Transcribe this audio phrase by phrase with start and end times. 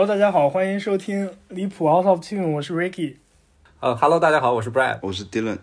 [0.00, 3.16] Hello，大家好，欢迎收听离谱 Out of Tune，我是 Ricky。
[3.80, 4.98] 呃哈喽，大家好，我是 Brad。
[5.02, 5.58] 我是 Dylan。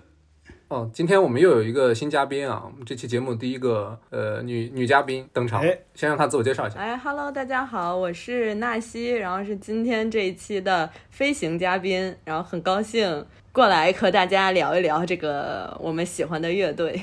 [0.67, 6.77] 哦，今天我们又有一个新嘉宾啊，我们这期节目第一个呃女女嘉宾登场，哎先让她自我介绍一下。
[6.79, 17.01] 哎，Hello，大家好，我是纳西，然后是今天这一期的飞行嘉宾，然后很高兴过来和大家聊一聊这个我们喜欢的乐队。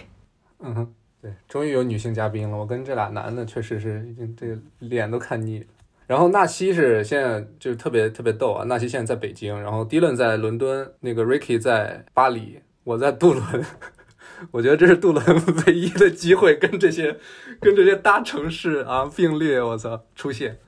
[0.61, 2.57] 嗯哼，对，终于有女性嘉宾了。
[2.57, 5.67] 我跟这俩男的确实是已经这个脸都看腻了。
[6.07, 13.43] 然后纳西是现在就是特别特别逗啊，纳西现在在北京，然后 Dylan 在伦敦，那个 Ricky 在巴黎，我在杜伦。
[14.51, 15.25] 我觉得这是杜伦
[15.67, 17.17] 唯一的机会，跟这些
[17.61, 20.59] 跟这些大城市啊并列，我操，出现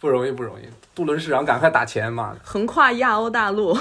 [0.00, 0.64] 不容易不容易。
[0.94, 3.76] 杜伦市长赶快打钱嘛，横跨亚欧大陆，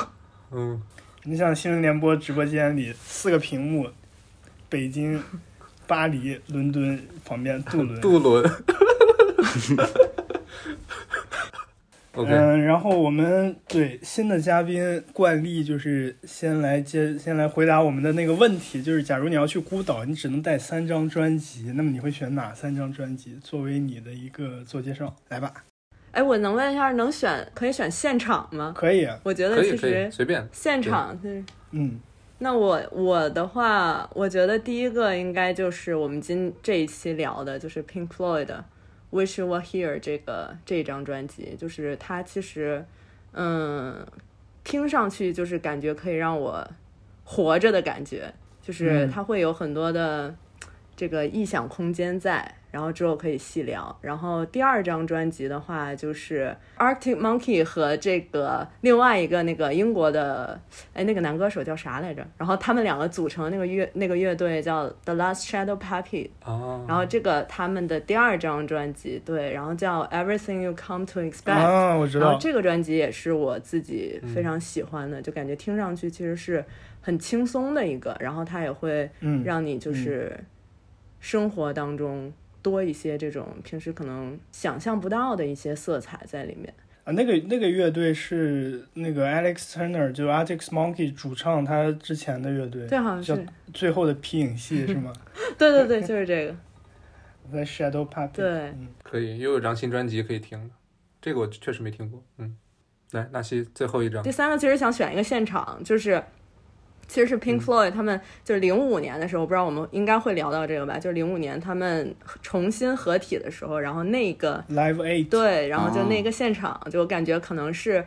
[0.51, 0.79] 嗯，
[1.23, 3.87] 你想新闻联播直播间里四个屏幕，
[4.69, 5.23] 北京、
[5.87, 7.99] 巴黎、伦敦旁边杜伦。
[8.01, 8.51] 杜伦。
[12.13, 25.15] OK，嗯，然后我们对新的嘉宾惯例就是先来接，先来回答我们的那个问题，就是假如你要去孤岛，你只能带三张专辑，那么你会选哪三张专辑作为你的一个自我介绍？
[25.29, 25.53] 来吧，
[26.11, 28.73] 哎，我能问一下，能选可以选现场吗？
[28.75, 30.45] 可以啊，我觉得其实随便。
[30.51, 31.41] 现场就是。
[31.71, 31.97] 嗯，
[32.39, 38.55] 那我我的话，我觉得第一个应该就是我们今这一期聊的，就是 Pink Floyd 的
[39.11, 42.85] 《Wish You Were Here》这个这张专辑，就是它其实，
[43.33, 44.05] 嗯，
[44.63, 46.67] 听上去就是感觉可以让我
[47.23, 49.11] 活着的感觉，就是嗯。
[49.11, 50.33] 它会有很多的
[50.95, 53.95] 这个臆想空间在，然后之后可以细聊。
[54.01, 60.59] 然后第二张专辑的话，就是 Arctic Monkey 和这个另外一个那个英国的，
[60.93, 62.25] 哎，那个男歌手叫啥来着？
[62.37, 71.51] 然后他们两个组成那个乐那个乐队叫 The Last Shadow Puppy，哦，然后这个他们的第二张专辑，对，然后叫 Everything You Come to Expect。
[71.51, 76.63] 啊，我知道，然后这个专辑也是我自己非常喜欢的，就感觉听上去其实是
[77.01, 80.39] 很轻松的一个，然后它也会嗯，让你就是
[81.19, 86.73] 生活当中多一些这种平时可能想象不到的一些色彩在里面。
[87.03, 95.11] 啊，那个那个乐队是那个 Alex Turner，就 Arctic Monkey 主唱，他之前的乐队，对，好像叫是，最后的皮影戏是吗？
[95.57, 96.55] 对对对，就是这个。
[97.51, 100.69] 在 Shadow Puppet，对嗯，可以，又有张新专辑可以听了，
[101.19, 102.23] 这个我确实没听过。
[102.37, 102.55] 嗯，
[103.11, 106.23] 来，纳西最后一张第，三个其实想选一个现场，就是
[107.11, 110.97] 其实是 Pink Floyd 他们就是零五年的时候，我不知道我们应该会聊到这个吧？
[110.97, 118.05] 就是零五年他们重新合体的时候，然后那个 Live Eight，对，然后就哦那个现场，就感觉可能是，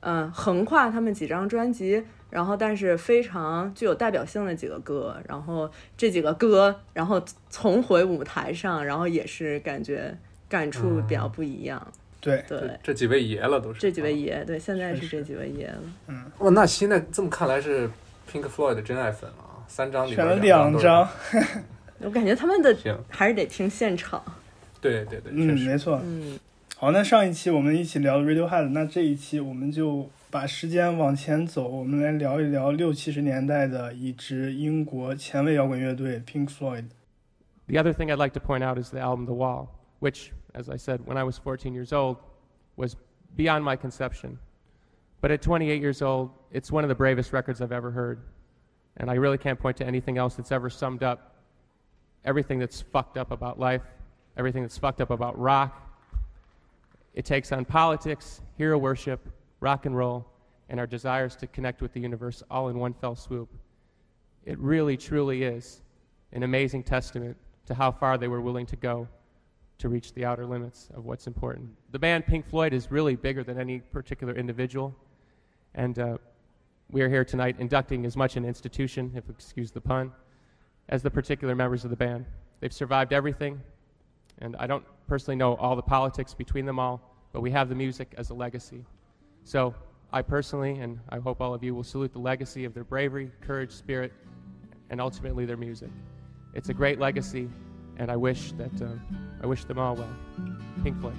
[0.00, 10.16] 嗯、横跨他们几张专辑，然后但是非常具有代表性的几个歌，然后这几个歌，然后重回舞台上，然后也是感觉
[10.48, 11.86] 感触比较不一样。
[12.18, 13.78] 对，对，这几位爷了都是。
[13.78, 15.78] 这几位啊爷，对，现在是这几位爷了。
[16.08, 17.88] 嗯哇，那现在这么看来是
[18.30, 21.08] Pink Floyd 的真爱粉啊，三张里选了边两张，
[22.00, 22.76] 我感觉他们的，
[23.08, 24.22] 还是得听现场。
[24.80, 26.00] 对对对，嗯，没错。
[26.04, 26.38] 嗯，
[26.76, 36.84] 好，那上一期我们一起聊 Radiohead，那这一期我们就把时间往前走，我们来聊一聊六七十年代的一支英国前卫摇滚乐队 Pink Floyd。
[37.68, 39.68] The other thing I'd like to point out is the album The Wall,
[40.00, 42.18] which, as I said, when I was 14 years old,
[42.76, 42.94] was
[43.34, 44.38] beyond my conception.
[45.20, 48.18] But at 28 years old, it's one of the bravest records I've ever heard.
[48.96, 51.34] And I really can't point to anything else that's ever summed up
[52.24, 53.82] everything that's fucked up about life,
[54.38, 55.86] everything that's fucked up about rock.
[57.12, 59.20] It takes on politics, hero worship,
[59.60, 60.26] rock and roll,
[60.70, 63.48] and our desires to connect with the universe all in one fell swoop.
[64.46, 65.82] It really, truly is
[66.32, 67.36] an amazing testament
[67.66, 69.06] to how far they were willing to go
[69.78, 71.68] to reach the outer limits of what's important.
[71.92, 74.94] The band Pink Floyd is really bigger than any particular individual,
[75.74, 76.16] and uh,
[76.90, 80.12] we are here tonight inducting as much an institution, if excuse the pun,
[80.88, 82.26] as the particular members of the band.
[82.60, 83.60] They've survived everything,
[84.38, 87.00] and I don't personally know all the politics between them all,
[87.32, 88.84] but we have the music as a legacy.
[89.44, 89.74] So
[90.12, 93.30] I personally, and I hope all of you, will salute the legacy of their bravery,
[93.40, 94.12] courage, spirit,
[94.90, 95.90] and ultimately their music.
[96.54, 97.48] It's a great legacy,
[97.98, 98.88] and I wish that uh,
[99.42, 100.16] I wish them all well.
[100.82, 101.14] Pink Floyd.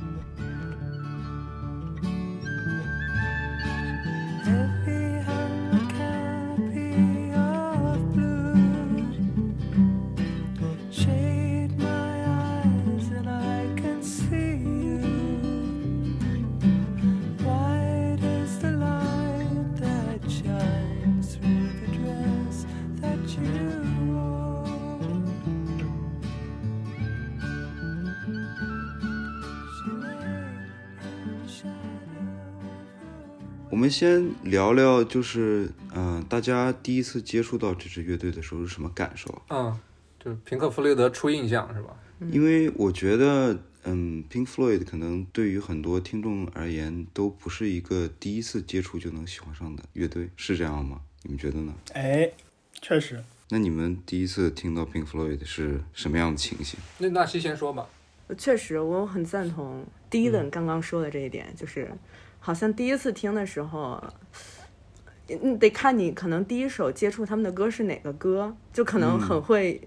[33.88, 39.42] 们先聊聊，就是嗯、呃大家第一次接触到这支乐队的时候是什么感受？
[39.48, 39.80] 嗯，
[40.20, 41.98] 就是平克·弗雷德初印象是吧？
[42.30, 51.00] 因为我觉得，嗯，Pink Floyd 可能对于很多听众而言都不是一个第一次接触就能喜欢上的乐队，是这样吗？
[51.24, 51.74] 你们觉得呢？
[51.94, 52.30] 哎，
[52.82, 56.78] 确实，那你们第一次听到 Pink Floyd 是什么样的情形？
[56.98, 57.88] 那纳西先说吧。
[58.38, 61.90] 确实，我很赞同迪伦刚刚说的这一点，就是
[62.40, 64.02] 好像第一次听的时候，
[65.28, 69.82] 嗯，得看你可能第一首接触他们的歌是哪个歌，就可能嗯很会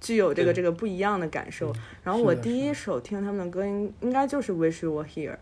[0.00, 0.56] 具有这个对。
[0.56, 1.72] 这个不一样的感受。
[2.02, 5.32] 然后我第一首听他们的歌应应该就是《Wish You Were Here》，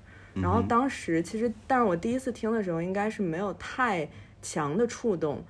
[0.43, 4.09] 然后当时其实，但是我第一次听的时候应该是没有太
[4.41, 5.45] 强的触动，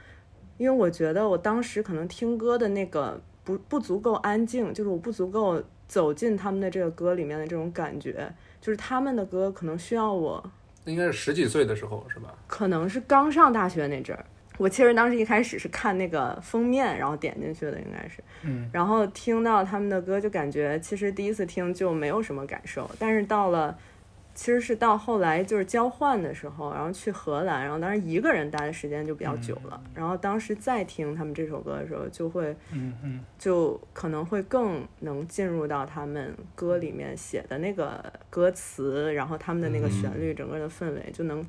[0.58, 12.34] 因为我觉得我当时可能听歌的那个不不足够安静，就是我不足够走进他们的这个歌里面的这种感觉，就是他们的歌可能需要我，那应该是十几岁的时候是吧？
[12.46, 14.24] 可能是刚上大学那阵儿。
[14.58, 23.76] 我其实当时一开始是看那个封面，然后点进去的，应该是，嗯，然后听到他们的歌，就感觉其实第一次听就没有什么感受，但是到了，
[24.34, 41.44] 其实是到后来就是交换的时候，然后去荷兰，然后当然一个人待的时间就比较久了，然后当时再听他们这首歌的时候，就会嗯嗯，就可能会更能进入到他们歌里面写的那个歌词，然后他们的那个旋律，整个的氛围就能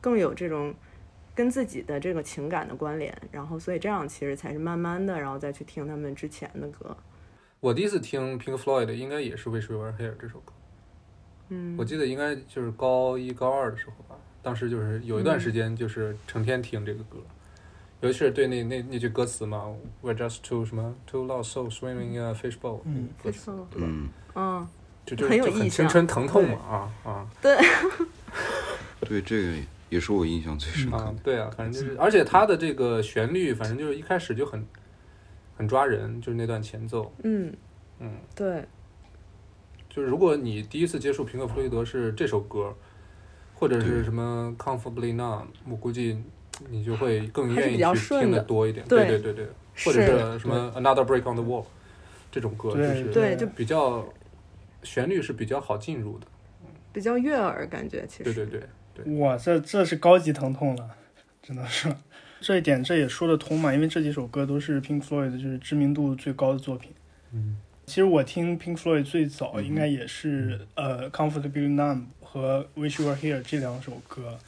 [0.00, 0.74] 更有这种
[1.34, 6.96] 跟自己的这个情感的关联，然后所以这样其实才是慢慢的，然后再去听他们之前的歌。
[7.60, 10.52] 我第一次听 Pink Floyd 应该也是《Wish Were Here》这首歌，
[11.48, 17.18] 嗯，我记得应该就是高一高二的时候吧，当时就是有一段时间就是成天听这个歌，
[18.00, 23.08] 尤其是对那那那句歌词嘛，We're just two 什么 two lost souls swimming in a fishbowl，嗯。
[23.22, 23.50] 歌词？
[23.76, 24.66] 嗯，嗯，
[25.06, 27.30] 就就很有就很青春疼痛嘛啊啊。
[27.40, 27.56] 对，
[29.00, 29.58] 对这个
[29.90, 34.66] 也是我印象最深刻的。，啊对啊，反正就是，而且它的这个旋律，反正就是一开始就很
[35.56, 37.54] 很抓人，就是那段前奏，嗯，
[38.00, 38.64] 嗯，对，
[39.94, 42.74] 就是如果你第一次接触平克·弗洛伊德是这首歌，
[43.54, 46.20] 或者是什么《Comfortably Numb》，我估计
[46.68, 48.84] 你就会更愿意去听的的多一点。
[48.88, 49.46] 对对对对，
[49.84, 51.62] 或者是什么《Another Break on the Wall》
[52.32, 54.04] 这种歌，就是对就比较
[54.82, 56.26] 旋律是比较好进入的。
[56.92, 58.62] 比较悦耳感觉，其实对对
[58.94, 60.90] 对，哇，这这是高级疼痛了，
[61.40, 61.94] 只能说
[62.40, 66.90] 这一点这也说得通嘛，因为这几首歌都是 Pink Floyd 的就是知名度最高的作品。
[67.30, 74.38] 嗯其实我听 Pink Floyd 最早嗯应该也是、呃《Comfortably Numb》和《Wish You Were Here》这两首歌，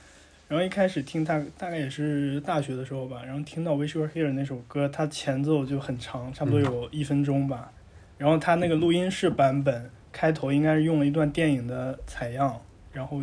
[0.49, 7.71] 然后一开始听大大概也是大学的时候吧，然后听到《Wish You Were Here》那首歌，它前奏就很长，差不多有一分钟吧，
[8.17, 12.61] 然后它那个录音室版本开头应该是用了一段电影的采样，
[12.93, 13.23] 然后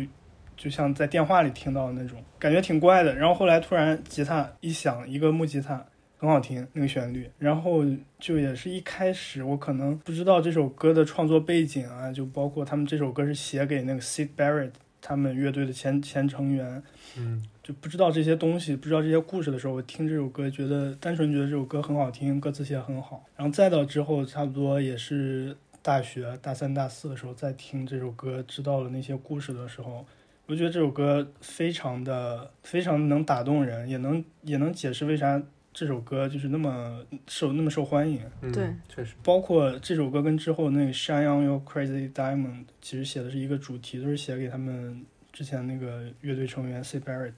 [0.56, 3.14] 就像在电话里听到的那种，感觉挺怪的。
[3.16, 5.84] 然后后来突然吉他一响，一个木吉他，
[6.24, 7.28] 很好听那个旋律。
[7.38, 7.84] 然后
[8.18, 14.70] 就也是一开始我可能不知道这首歌的创作背景啊，就包括他们这首歌是写给那个 Sid Barrett
[15.02, 16.82] 他们乐队的前前成员，
[17.18, 23.24] 嗯就不知道这些东西，不知道这些故事的时候，我听这首歌，觉得单纯觉得这首歌很好听，歌词写得很好。
[23.36, 30.06] 然后再到之后，差不多也是大学大三、大四的时候再听这首歌，知道了那些故事的时候，
[30.46, 35.42] 我觉得这首歌非常的非常能打动人，也能也能解释为啥
[35.74, 38.20] 这首歌就是那么受那么受欢迎。
[38.40, 47.32] 嗯，对，确实，包括这首歌跟之后那个《Shine on Your Crazy Diamond》，其实写的是一个主题，都是写给他们之前那个乐队成员 Sid Barrett，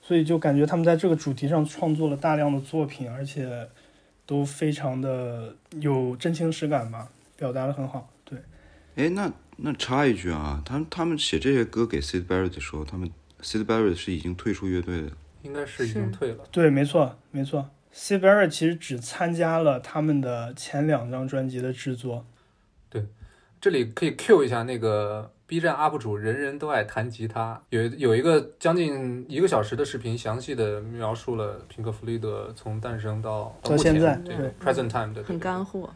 [0.00, 3.68] 所以就感觉他们在这个主题上创作了大量的作品，而且
[4.24, 8.10] 都非常的有真情实感吧，表达的很好。
[8.24, 8.38] 对，
[8.96, 13.10] 哎，那那插一句啊，他们他们写这些歌给 Sid Barrett 的时候，他们
[13.42, 15.10] Sid Barrett 是已经退出乐队的。
[15.42, 16.44] 应该是已经退了。
[16.50, 17.68] 对，没错，没错。
[17.92, 22.24] Sid Barrett 其实只参加了他们的前两张专辑的制作。
[22.88, 23.06] 对
[23.60, 35.90] 这里可以 Q 一下那个 B 站 UP 主，人人都爱弹吉他，有有一个将近一个小时的视频，详细的描述了平克·弗利德从诞生到到现在这个对 present time 的很干货。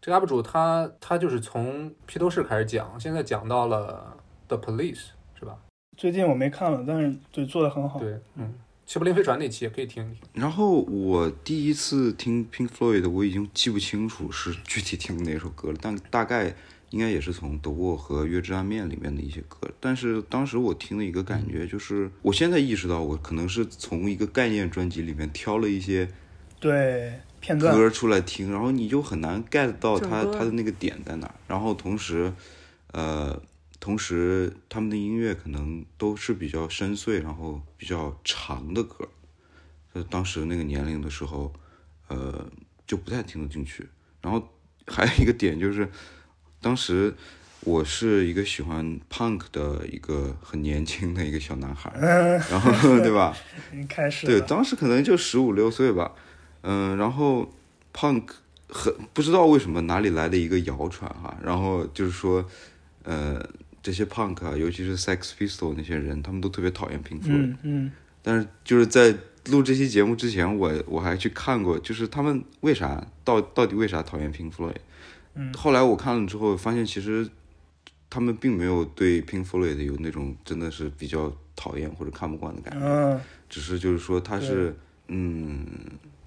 [0.00, 4.16] 这个 UP 主他他就是从披头士开始讲，现在讲到了
[4.48, 5.08] The Police
[5.38, 5.58] 是吧？
[5.96, 8.00] 最近我没看了，但是对做的很好。
[8.00, 8.52] 对，嗯，
[8.86, 10.22] 齐柏林飞船那期也可以听一听。
[10.34, 16.54] 然后我第一次听 Pink Floyd，我已经记不清楚是具体听哪首歌了，但大概
[16.90, 19.58] 应该也是从《The Wall》和《月之暗面》里面的一些歌。
[19.80, 26.08] 但是当时我听了一个感觉，就是我现在意识到，我可能是从一个概念专辑里面挑了一些
[26.60, 27.74] 对，片段。
[27.74, 31.34] 歌出来听，然后你就很难 get 到它它的那个点在哪。
[31.48, 32.32] 然后同时，
[32.92, 33.42] 呃，
[33.84, 39.06] 同时他们的音乐可能都是比较深邃，然后比较长的歌。
[39.92, 41.52] 呃，当时那个年龄的时候，
[42.08, 42.50] 呃，
[42.86, 43.86] 就不太听得进去。
[44.22, 44.42] 然后
[44.86, 45.86] 还有一个点就是，
[46.62, 47.14] 当时
[47.60, 51.92] 我是一个喜欢 punk 的一个很年轻的一个小男孩，
[52.50, 53.36] 然后对吧？
[53.86, 56.12] 开始对，当时可能就十五六岁吧，
[56.62, 57.52] 嗯，然后
[57.92, 58.30] punk
[58.66, 62.42] 很不知道为什么哪里来的一个谣传哈，然后就是说，
[63.02, 63.38] 呃，
[63.84, 67.92] 这些 punk 啊，尤其是 Sex Pistol 那些人，他们都特别讨厌 Pink Floyd，、嗯嗯。
[68.22, 69.14] 但是就是在
[69.50, 74.76] 录这期节目之前，我我还去看过，就是他们为啥到到底为啥讨厌 Pink Floyd？
[75.34, 75.52] 嗯。
[75.52, 77.28] 后来我看了之后，发现其实
[78.08, 82.86] 他们并没有对 Pink Floyd 有那种真的是比较讨厌或者看不惯的感觉。
[82.86, 83.20] 嗯。
[83.50, 84.74] 只是就是说他是，
[85.08, 85.66] 嗯，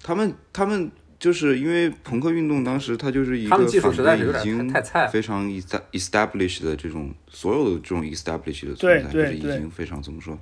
[0.00, 0.88] 他们他们
[1.18, 4.72] 就是因为朋克运动当时它就是一个反对已经。
[5.10, 10.38] 非常 esta- established 的这种所有的这种 established 的存在，就是已对对经非常怎么说，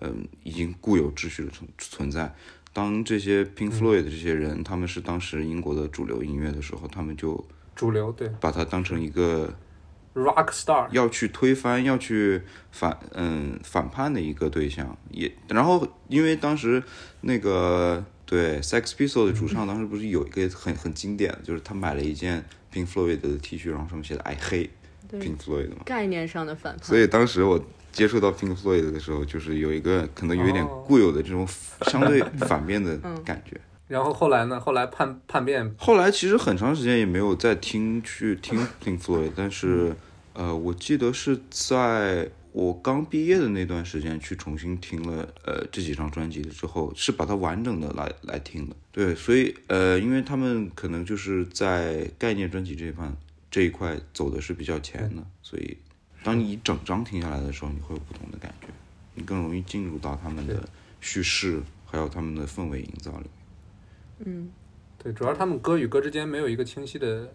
[0.00, 2.34] 嗯，已经固有秩序的存存在。
[2.72, 9.52] 当这些 Pink Floyd 的这些人，他们是当时英国的主流音乐的时候，他们就主流对把它当成一个
[10.14, 16.82] rock star，要去推翻、要去反嗯反叛的一个对象，也然后因为当时
[17.20, 24.70] 那个对 Sex Pistol 的主唱当时不是有一个很很经典的，就是他买了一件 Pink Floyd 的 T 恤，然后上面写的 I hate
[25.10, 26.84] Pink Floyd 嘛，概念上的反叛。
[26.84, 27.62] 所以当时我
[27.92, 31.46] 接触到 Pink Floyd 的时候，就是有一个可能有一点哦固有的这种
[31.82, 33.60] 相对 反面的感觉。
[33.86, 34.58] 然后后来呢？
[34.58, 39.94] 后来叛叛变，后来其实很长时间也没有再听去听 Pink Floyd，但是
[40.32, 48.76] 呃，我记得是在我刚毕业的那段时间去重新听了呃这几张专辑之后，是把它完整的来来听的。
[48.92, 53.12] 对，所以呃，因为他们可能就是在概念专辑这一块
[53.50, 55.76] 这一块走的是比较前的，所以
[56.22, 58.68] 当你一整张听下来的时候，你会有不同的感觉，
[59.14, 60.68] 你更容易进入到他们的
[61.00, 63.30] 叙事还有他们的氛围营造里面。
[64.26, 64.48] 嗯，
[65.02, 67.34] 对，主要他们歌与歌之间没有一个清晰的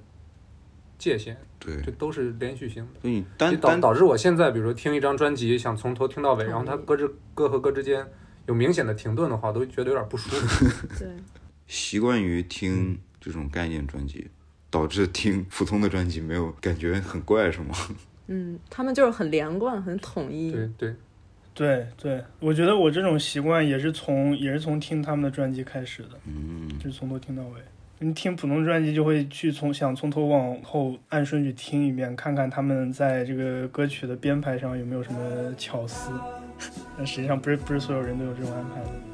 [1.00, 3.00] 界限，对，这都是连续性的。
[3.02, 8.06] 所以你也单单导导致我现在，比如说听一张专辑，想从头听到尾，然后它歌之歌和歌之间
[8.46, 10.68] 有明显的停顿的话，都觉得有点不舒服。
[11.00, 11.08] 对，
[11.66, 14.28] 习惯于听这种概念专辑，
[14.70, 17.74] 导致听普通的专辑没有感觉很怪，是吗？
[18.28, 20.52] 嗯，他们就是很连贯、很统一。
[20.52, 20.96] 对对，
[21.54, 27.62] 对对，我觉得我这种习惯也是从也是从听他们的专辑开始的，嗯，就是从头听到尾。
[28.02, 36.10] 你听普通专辑就会去从想从头往后按顺序听一遍，看看他们在这个歌曲的编排上有没有什么巧思。
[36.98, 39.09] 但实际上不是不是所有人都有这种安排的。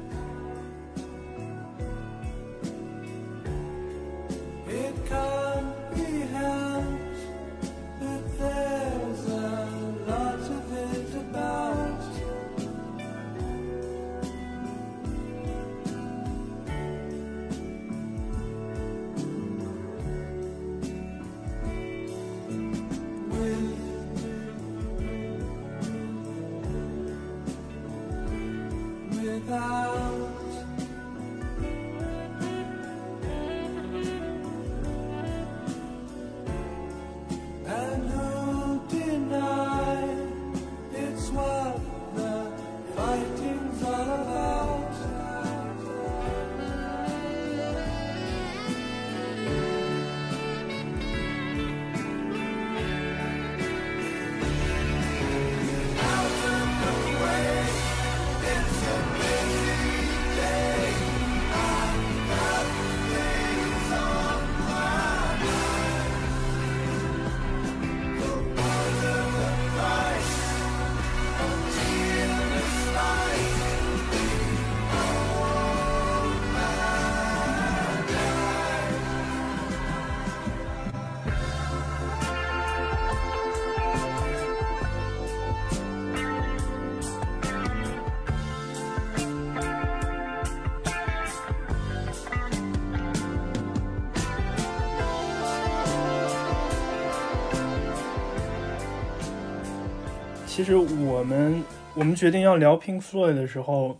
[100.56, 101.62] 其实我们
[101.94, 103.98] 我们决定要聊 Pink Floyd 的时候，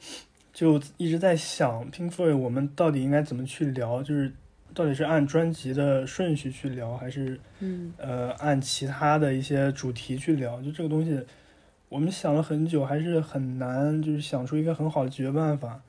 [0.55, 4.33] 就一直在想 Pink Floyd 我们到底应该怎么去聊，就是
[4.73, 10.59] 到底是按专辑的顺序去聊，还是嗯呃按其他的一些主题去聊？
[10.63, 11.21] 就这个东西，
[11.91, 15.83] 我们想了很久，还是很难，就是想出一个很好的解决办法。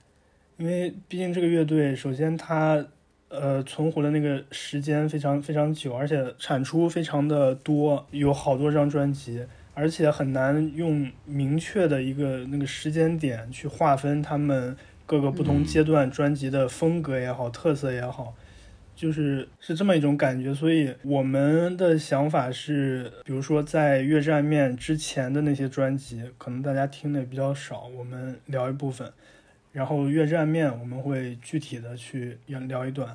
[0.57, 2.85] 因为毕竟这个乐队，首先它
[3.29, 9.45] 呃存活的那个时间非常非常久，而且产出非常的多，有好多张专辑，
[9.79, 18.33] 而且很难用明确的一个那个时间点去划分他们各个不同阶段专辑的风格也好、特色也好，
[18.95, 20.51] 就是是这么一种感觉。
[20.51, 29.13] 所以我们的想法是，比如说在《月战面》之前的那些专辑，可能大家听的也比较少，我们聊一部分。
[29.71, 33.09] 然后《月战面》我们会具体的去聊一段，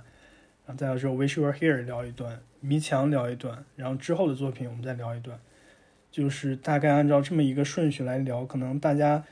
[0.65, 5.37] 然后再有时候《Wish You Were Here》聊一段，《迷墙》聊一段，然后之后的作品我们再聊一段，
[6.13, 9.25] 就是大概按照这么一个顺序来聊，可能大家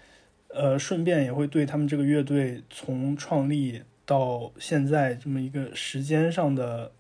[0.49, 6.91] 呃顺便也会对他们这个乐队从创立到现在这么一个时间上的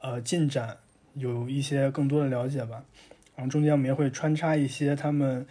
[0.00, 0.76] 呃进展
[1.14, 2.84] 有一些更多的了解吧。
[3.34, 5.44] 然后中间我们也会穿插一些他们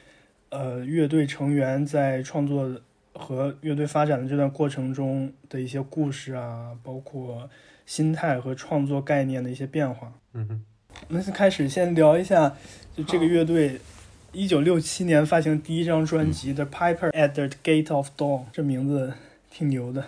[0.49, 2.79] 呃乐队成员在创作
[3.13, 7.49] 和乐队发展的这段过程中的一些故事啊，包括
[7.85, 10.13] 心态和创作概念的一些变化。
[10.33, 10.65] 嗯哼，
[11.07, 12.55] 我们先开始先聊一下，
[12.95, 13.79] 就这个乐队
[14.31, 19.13] 一九六七年发行第一张专辑 The《Piper at the Gate of Dawn》，这名字
[19.49, 20.05] 挺牛的。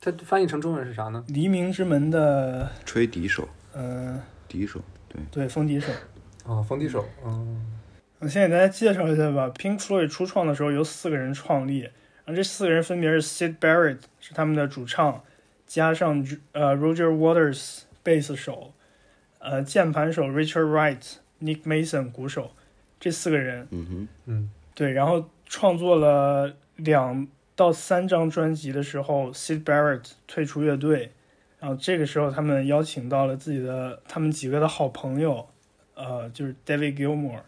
[0.00, 1.24] 它翻译成中文是啥呢？
[1.28, 5.92] 黎明之门的，吹笛手，嗯、笛手，对，对，风笛手。
[6.44, 7.64] 哦，风笛手，嗯，
[8.18, 9.52] 我先给大家介绍一下吧。
[9.56, 15.22] Pink Floyd 初创的时候由四个人创立，然后这四个人分别是 Sid Barrett 是他们的主唱，
[15.66, 18.72] 加上呃 Roger Waters 贝斯手，
[19.40, 22.52] 呃键盘手 Richard Wright、Nick Mason 鼓手，
[23.00, 31.10] 这四个人嗯哼，嗯，对，然后创作了两到三张专辑的时候，Sid Barrett 退出乐队，
[31.58, 35.46] 然后这个时候他们邀请到了自己的他们几个的好朋友，
[35.94, 37.40] 呃，就是 David Gilmour，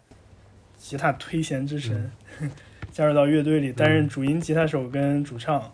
[0.77, 2.11] 吉他推弦之神，
[2.91, 5.71] 加入到乐队里担任主音吉他手跟主唱。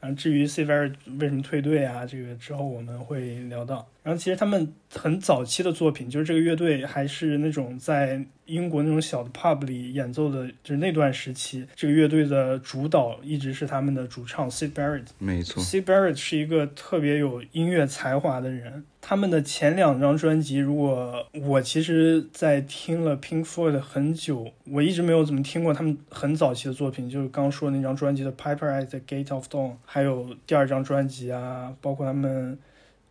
[0.00, 3.86] 然后至于 Sid Barrett 为什么退队啊，这个之后我们会聊到。
[4.02, 15.06] 然后其实他们很早期的作品，就是这个乐队还是那种在英国那种小的 pub 里演奏的，就是那段时期，这个乐队的主导一直是他们的主唱 Sid Barrett。
[15.18, 18.84] 没错，Sid Barrett 是一个特别有音乐才华的人。
[19.02, 32.58] 他们的前两张专辑，如果我其实，在听了 Pink Floyd 很久，我一直没有怎么听过他们很早期的作品，就是刚说的那张专辑的《Piper at the Gate of Dawn》，还有第二张专辑啊，包括他们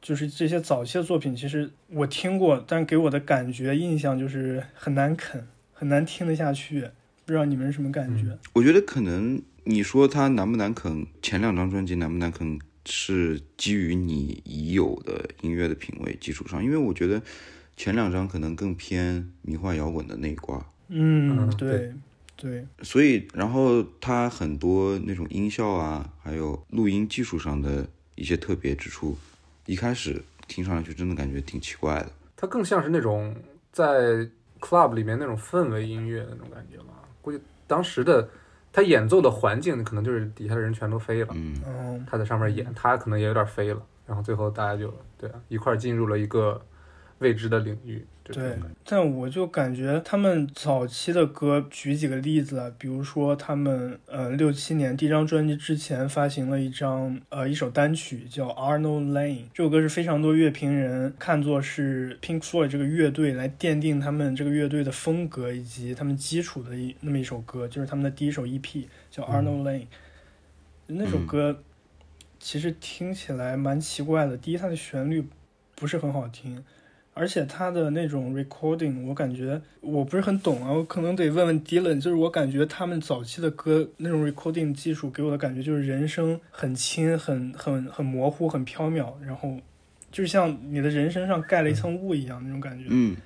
[0.02, 6.90] 就是这些早期的作品，其实我听过，但给我的感觉印象就是很难啃，很难听得下去。
[7.26, 8.38] 不知道你们是什么感觉？
[8.54, 17.22] 我觉得可能你说它难不难啃，前两张专辑难不难啃，是基于你已有的音乐的品味基础上，因为我觉得
[17.78, 21.94] 前两张可能更偏迷幻摇滚的那一挂，嗯，嗯对
[22.36, 29.16] 对，所以然后它很多那种音效啊，还有录音技术上的一些特别之处，
[29.70, 32.12] 一开始听上去真的感觉挺奇怪的。
[32.36, 33.36] 它更像是那种
[33.72, 34.28] 在
[34.60, 36.94] club 里面那种氛围音乐那种感觉吧。
[37.22, 38.28] 估计当时的
[38.74, 42.06] 他演奏的环境可能就是底下的人全都飞了，嗯，嗯。
[42.10, 46.60] 他在上面演，他可能也有点飞了，然后最后大家就对啊一块进入了一个
[47.20, 48.06] 未知的领域。
[48.32, 48.56] 对，
[48.86, 69.82] 但我就感觉他们早期的歌，举几个例子啊，比如说他们呃六七年第一张专辑之前发行了一张呃一首单曲叫《Arnold Lane》，这首歌是非常多乐评人看作是 Pink Floyd 这个乐队来奠定他们这个乐队的风格以及他们基础的一那么一首歌，就是他们的第一首 EP 叫《Arnold Lane》，
[70.86, 71.64] 那首歌
[72.38, 75.26] 其实听起来蛮奇怪的，第一它的旋律
[75.74, 76.64] 不是很好听。
[77.20, 82.00] 而且他的那种 recording，我感觉我不是很懂啊，我可能得问问 Dylan。
[82.00, 89.60] 就是我感觉他们早期的歌那种 recording 技术给我的感觉就是人声很轻、很很很模糊、很飘渺，然后
[90.10, 92.86] 就是像你的人身上盖了一层雾一样那种感觉。
[92.88, 93.18] 嗯，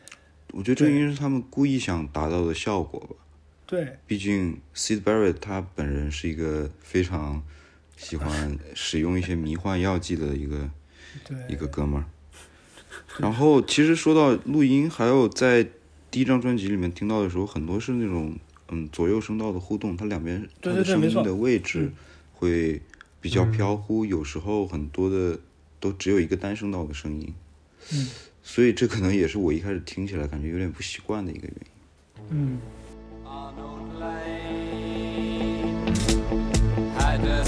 [0.54, 3.16] 我觉得这应该是他们故意想达到的效果吧。
[3.68, 7.44] 对，毕竟 Sid Barrett 他本人是一个非常
[7.96, 10.68] 喜欢使用一些迷幻药剂的一个
[11.24, 12.06] 对，一个哥们儿。
[13.20, 15.68] 然后其实说到录音，还有在
[16.10, 18.36] 第一张专辑里面听到的时候，很多是那种
[18.70, 21.34] 嗯左右声道的互动，它两边它的声音的。
[21.36, 21.94] 位置嗯。
[22.34, 22.82] 会
[23.22, 25.40] 比较飘忽，有时候很多的
[25.80, 27.34] 都只有一个单声道的声音。
[27.94, 28.10] 嗯。
[28.42, 31.68] 所以这可能也是我一开始听起来感觉有点不习惯的一个原因。
[32.32, 32.60] 嗯。
[33.26, 35.84] Arnold Lane
[36.98, 37.44] had a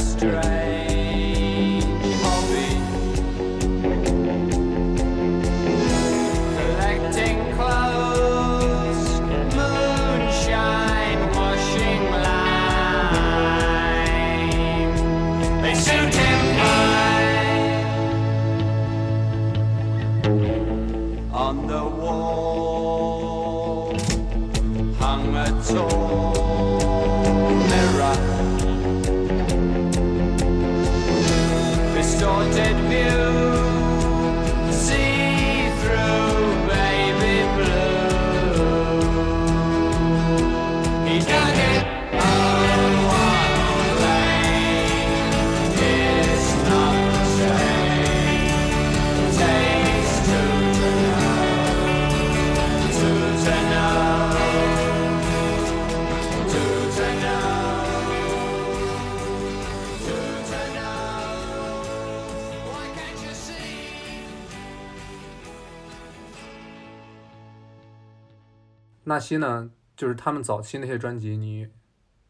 [69.26, 71.68] 西呢，就是他们早期那些专辑，你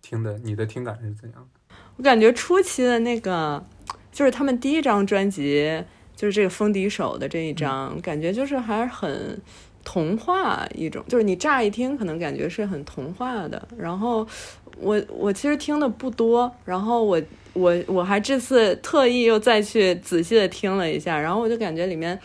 [0.02, 1.76] 听的你的听感是怎样的？
[1.98, 3.64] 我感觉初期的那个，
[4.12, 5.84] 就是他们第一张专辑，
[6.16, 9.42] 就是这个风笛手的这一张，感觉就是还是很
[9.84, 13.68] 童话一种，就是你乍一听可能感觉是很童话的。
[13.78, 14.28] 然后
[14.78, 17.22] 我我其实听的不多，然后我
[17.54, 22.20] 我我还这次特意又再去仔细的听了一下，然后我就感觉里面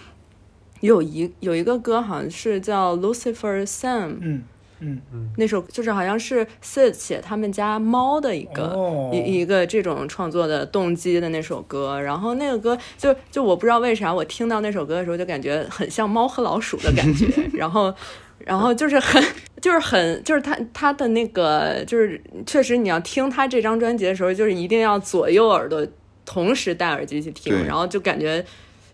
[0.80, 4.42] 有一有一个歌好像是叫 Lucifer Sam，嗯
[4.80, 5.00] 嗯。
[5.12, 5.30] 嗯。
[5.36, 9.10] 那首就是好像是 Sid 写他们家猫的一个、哦。
[9.12, 17.94] 一一个这种创作的动机的那首歌，然后那个歌就就我不知道为啥我听到那首歌的时候就感觉很像猫和老鼠的感觉， 然后
[18.38, 19.22] 然后就是很
[19.60, 25.86] 就是很就是他他的那个就是确实你要听他这张专辑的时候，就是一定要左右耳朵
[26.24, 28.44] 同时戴耳机去听，然后就感觉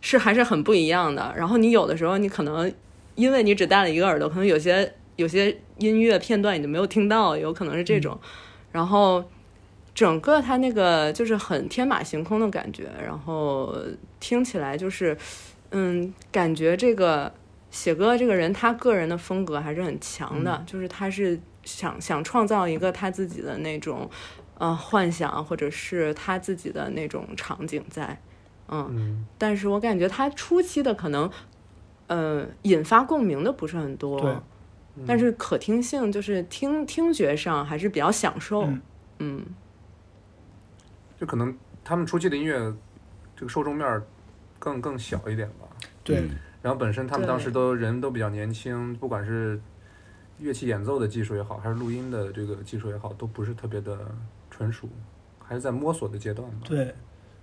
[0.01, 1.33] 是还是很不一样的。
[1.37, 2.73] 然后你有的时候你可能
[3.15, 8.19] 因为你只戴了一个耳朵，可能有些有些音乐片段你就没有听到，有可能是这种。
[8.71, 9.25] 然后
[9.95, 13.75] 整个它那个就是很天马行空的感觉，然后
[14.21, 15.17] 听起来就是，
[15.71, 17.33] 嗯，感觉这个
[17.71, 24.09] 写歌这个人他个人的风格还是很强的，就是他是想想创造一个他自己的那种
[24.59, 28.21] 呃幻想，或者是他自己的那种场景在，
[28.69, 31.31] 嗯，嗯，但是我感觉他初期的可能，
[32.07, 34.43] 呃，引发共鸣的不是很多，
[34.97, 38.83] 对但是可听性就是听听觉上还是比较享受，嗯。
[39.19, 39.47] 嗯。
[41.19, 42.59] 就可能他们初期的音乐
[43.37, 44.03] 这个受众面儿
[44.59, 45.69] 更更小一点吧。
[46.03, 46.19] 对。
[46.19, 46.31] 嗯。
[46.63, 49.61] 然后本身他们当时都人都比较年轻，不管是
[50.39, 53.99] 乐器演奏的技术也好，还是录音的这个技术也好，都不是特别的
[54.51, 54.89] 纯熟，
[55.43, 56.57] 还是在摸索的阶段吧。
[56.65, 56.95] 对。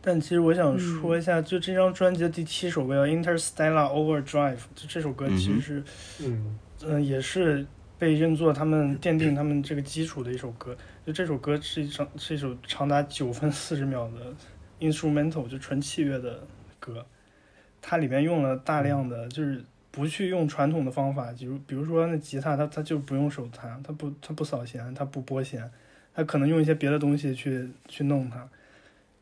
[0.05, 5.83] 但其实我想说一下，就这张专辑的第七首歌叫《Interstellar Overdrive》，就这首歌其实是，
[6.27, 7.65] 嗯嗯、也是
[7.97, 10.75] 被认作他们奠定他们这个基础的一首歌。
[11.05, 14.33] 就这首歌是一张是一首长达九分四十秒的
[14.79, 16.45] instrumental，就纯器乐的
[16.79, 17.05] 歌。
[17.81, 25.69] 它里面用了大量的，就是不去用传统的方法，比如比如说那吉他，它它就不用手弹，它不它不扫弦，它不拨弦，
[26.13, 28.47] 它可能用一些别的东西去去弄它，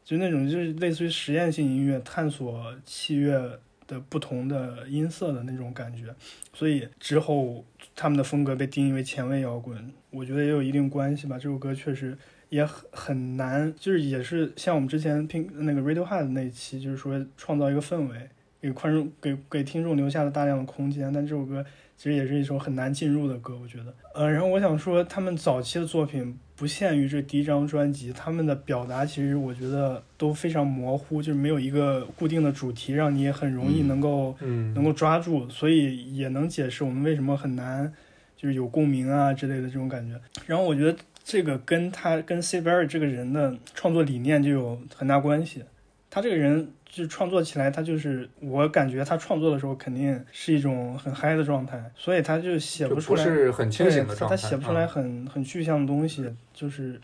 [0.03, 3.59] 就那种就是类似于实验性音乐，探索器乐
[3.91, 6.15] 的不同的音色的那种感觉。
[6.53, 11.37] 所以之后他们的风格被定义为前卫摇滚，我觉得也有一定关系吧。
[11.37, 18.29] 这首歌确实也很很难，就是也是像我们之前听那个 Radiohead 那一期，就是说创造一个氛围，
[18.61, 21.11] 给观众给给听众留下了大量的空间。
[21.11, 21.65] 但这首歌
[21.97, 23.93] 其实也是一首很难进入的歌，我觉得。
[24.13, 37.91] 呃，然后我想说，他们早期的作品不限于这第一张专辑，他们的表达其实我觉得都非常模糊，就是没有一个固定的主题，让你很容易嗯能够、嗯，能够抓住，所以也能解释我们为什么很难
[38.37, 40.21] 就是有共鸣啊之类的这种感觉。
[40.45, 42.61] 然后我觉得这个跟他跟 C.
[42.61, 45.63] Berry 这个人的创作理念就有很大关系。
[46.11, 54.35] 他这个人就创作起来，他就是我感觉他创作的时候肯定是一种很嗨的状态，所以他就写不出来，不是很清醒的对状态。
[54.35, 56.99] 他写不出来啊很很具象的东西，就是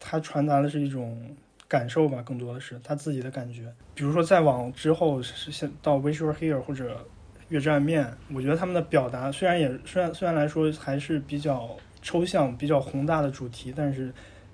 [0.00, 1.36] 他传达的是一种
[1.68, 3.70] 感受吧，更多的是他自己的感觉。
[3.94, 7.06] 比如说再往之后是现到 Wish You Were Here 或者
[7.50, 14.10] 月之暗面，我觉得他们的表达虽然也虽然虽然来说还是比较抽象、比较宏大的主题，但是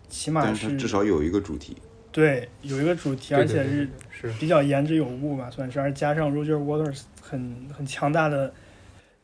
[0.09, 1.77] 起码但是至少有一个主题。
[2.13, 4.33] 对有一个主题，而且是是。
[4.39, 8.53] 比较言之有物吧，算是，而加上 Roger Waters 很很强大的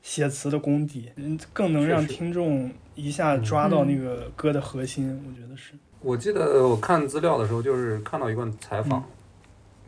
[0.03, 5.75] 写词的功底，嗯，更能让听众一下抓到那个歌的核心，我觉得是。
[6.01, 9.05] 我记得我看资料的时候，就是看到一段采访，嗯。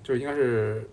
[0.03, 0.89] 就是应该是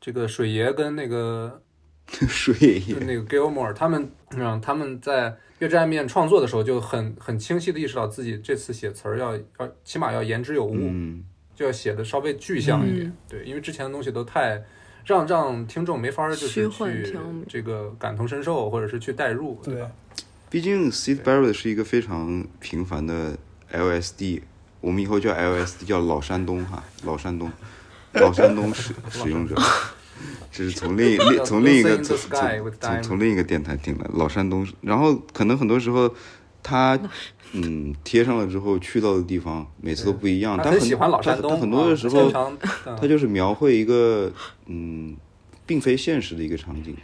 [0.00, 1.60] 这个水爷跟那个
[2.06, 11.24] 水就那个 Gilmore 他们，嗯，他们在《月之暗面》创作的时候就很很清晰的意识到自己这次写词儿要要起码要言之有物，嗯，
[11.54, 13.16] 就要写的稍微具象一点，嗯。
[13.28, 14.62] 对，因为之前的东西都太
[15.04, 17.14] 让让听众没法儿就是去
[17.48, 19.80] 这个感同身受，或者是去代入，对。
[19.80, 19.90] 吧？
[20.48, 23.38] 毕竟 Sid Barrett 是一个非常平凡的
[23.72, 24.42] LSD，
[24.82, 27.50] 我们以后叫 LSD 叫老山东哈，老山东，
[28.12, 29.56] 老山东使使用者，
[30.50, 32.16] 这是从另 另从另一个从
[32.78, 36.14] 从从另一个电台听的老山东，然后可能很多时候
[36.62, 37.00] 他
[37.52, 42.30] 嗯贴上了之后去到的地方每次都不一样，他但很很喜欢老山东，他他很多啊的时候
[42.98, 44.32] 他就是描绘一个
[44.66, 45.16] 嗯
[45.66, 46.96] 并非现实的一个场景。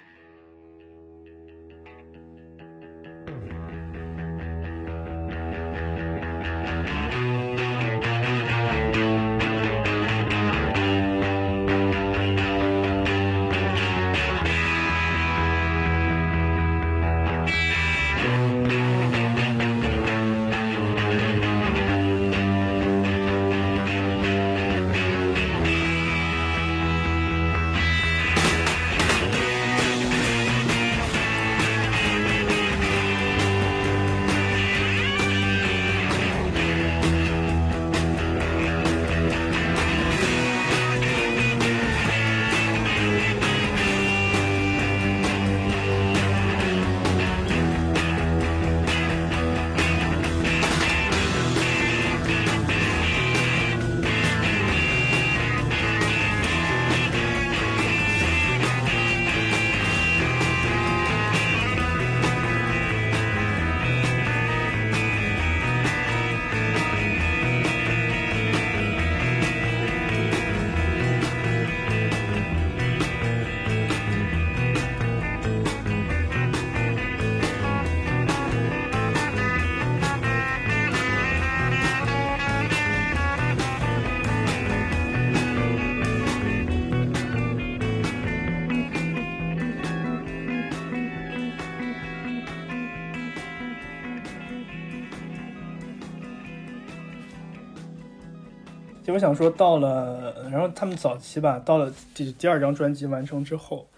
[99.18, 103.88] 我想说，到了，然后他们早期吧，到了第第二张专辑完成之后，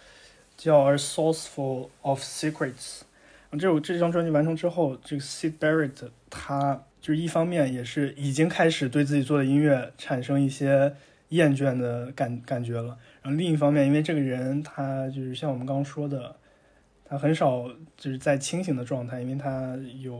[0.57, 3.01] 叫《A Sourceful of Secrets》。
[3.59, 10.95] 这首这张专辑完成之后，这个 Sid Barrett 他就是一方面也是已经开始对自己做的音乐产生一些
[11.29, 16.35] 厌倦的感感觉了，然后另一方面，因为这个人他就是像我们刚刚说的，
[17.05, 20.19] 他很少就是在清醒的状态，因为他有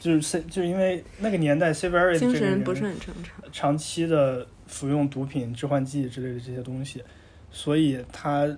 [0.00, 3.52] 就是 C 就是因为那个年代精这个人神不是很正常。
[3.52, 7.02] 长期的服用毒品、致幻剂之类的这些东西，
[7.50, 8.48] 所以他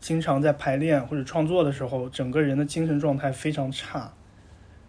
[0.00, 4.12] 经常在排练或者创作的时候，整个人的精神状态非常差。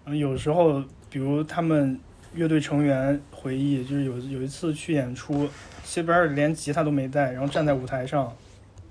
[0.05, 1.99] 嗯有时候，比如他们
[2.33, 5.47] 乐队成员回忆，就是有有一次去演出，
[5.83, 8.35] 谢贝尔连吉他都没带，然后站在舞台上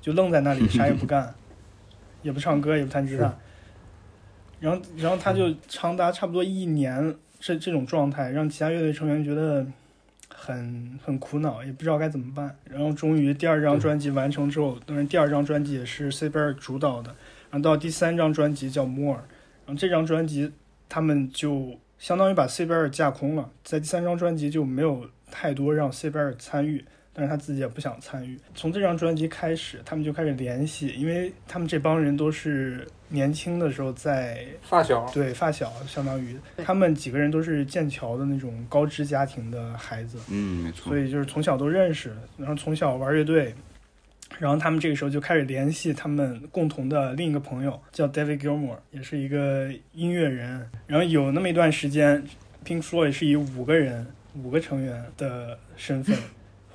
[0.00, 1.34] 就愣在那里，啥也不干，
[2.22, 3.36] 也不唱歌，也不弹吉他。
[4.60, 9.66] 然后，然后他就长达差不多一年这这种状态，让其他乐队成员觉得
[10.28, 12.56] 很很苦恼，也不知道该怎么办。
[12.64, 17.14] 然后终于第二张专辑完成之后，当然第二张专辑也是 C 贝尔主导的，
[17.50, 19.20] 然后到第三张专辑叫 More，
[19.66, 20.52] 然后这张专辑
[20.88, 26.84] 他们就相当于把 C 贝尔架空了，在第三张专辑就没有太多让 C 贝尔参与。
[27.14, 28.38] 但是他自己也不想参与。
[28.54, 40.90] 从这张专辑开始，他们就开始联系，因为他们这帮人都是年轻的时候在发小，对发小，相当于他们几个人都是剑桥的那种高知家庭的孩子，嗯，没错。
[40.90, 43.54] 所，以就是从小都认识，然后从小玩乐队，
[44.38, 50.68] 然后他们这个时候就开始联系他们共同的另一个朋友，叫 David Gilmore，也是一个音乐人。
[50.86, 52.22] 然后有那么一段时间
[52.64, 56.16] ，Pink Floyd 是以五个人、五个成员的身份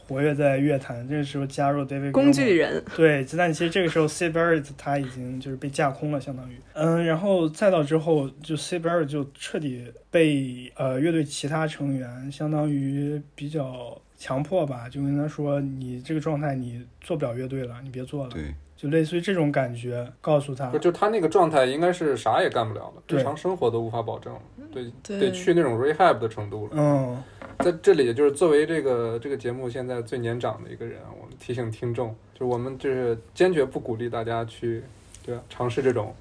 [0.07, 1.07] 活跃在乐坛。
[1.07, 24.33] 这个时候加入 David 工具人，对，但其实这个时候 C Barrett 他已经就是被架空了，相当于，嗯，然后再到之后，就 C Barrett 就彻底被呃乐队其他成员相当于比较强迫吧，就跟他说你这个状态你做不了乐队了，你别做了，对，就类似于这种感觉，告诉他，就他那个状态应该是啥也干不了了，日常生活都无法保证，
[24.71, 25.19] 对，对。
[25.19, 26.71] 得去那种 rehab 的程度了。
[26.75, 27.23] 嗯，
[27.63, 34.83] 在这里，就是作为这个这个节目现在最年长的一个人，我们提醒听众，就是我们就是坚决不鼓励大家去，
[35.25, 35.41] 对吧？
[35.49, 36.13] 尝试这种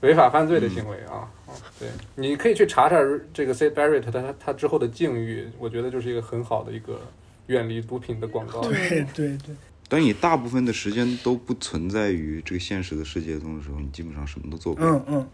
[0.00, 1.30] 违法犯罪的行为啊！
[1.46, 2.96] 啊，对，你可以去查查
[3.32, 7.00] 这个 C Barrett 他他他之后的境遇，我觉得就是一个很好的一个
[7.46, 8.60] 远离毒品的广告。
[8.62, 9.54] 对对对，
[9.88, 14.90] 当你大部分的时间都不存在于这个现实的世界中的时候，你基本上什么都做不了。
[14.90, 15.28] 嗯嗯，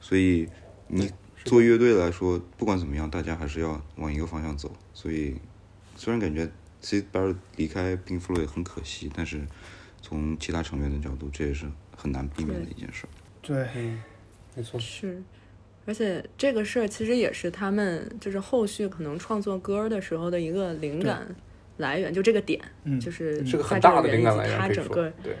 [0.00, 0.48] 所以
[0.86, 1.10] 你
[1.44, 4.70] 做乐队来说，不管怎么样，大家还是要往一个方向走。
[4.92, 5.36] 所以
[5.96, 6.48] 虽然感觉
[6.80, 9.40] C Barrett 离开 Pink Floyd 很可惜，但是
[10.02, 13.06] 从其他成员的角度，这也是很难避免的一件事。
[13.42, 14.00] 对，嗯，
[14.54, 15.22] 没错，是，
[15.86, 21.34] 而且这个事儿其实也是他们就是后续可能创作歌的时候的一个灵感
[21.78, 25.36] 来源，就这个点，嗯，就是是个他很大的灵这个人以及感来源，可以说他整个，对，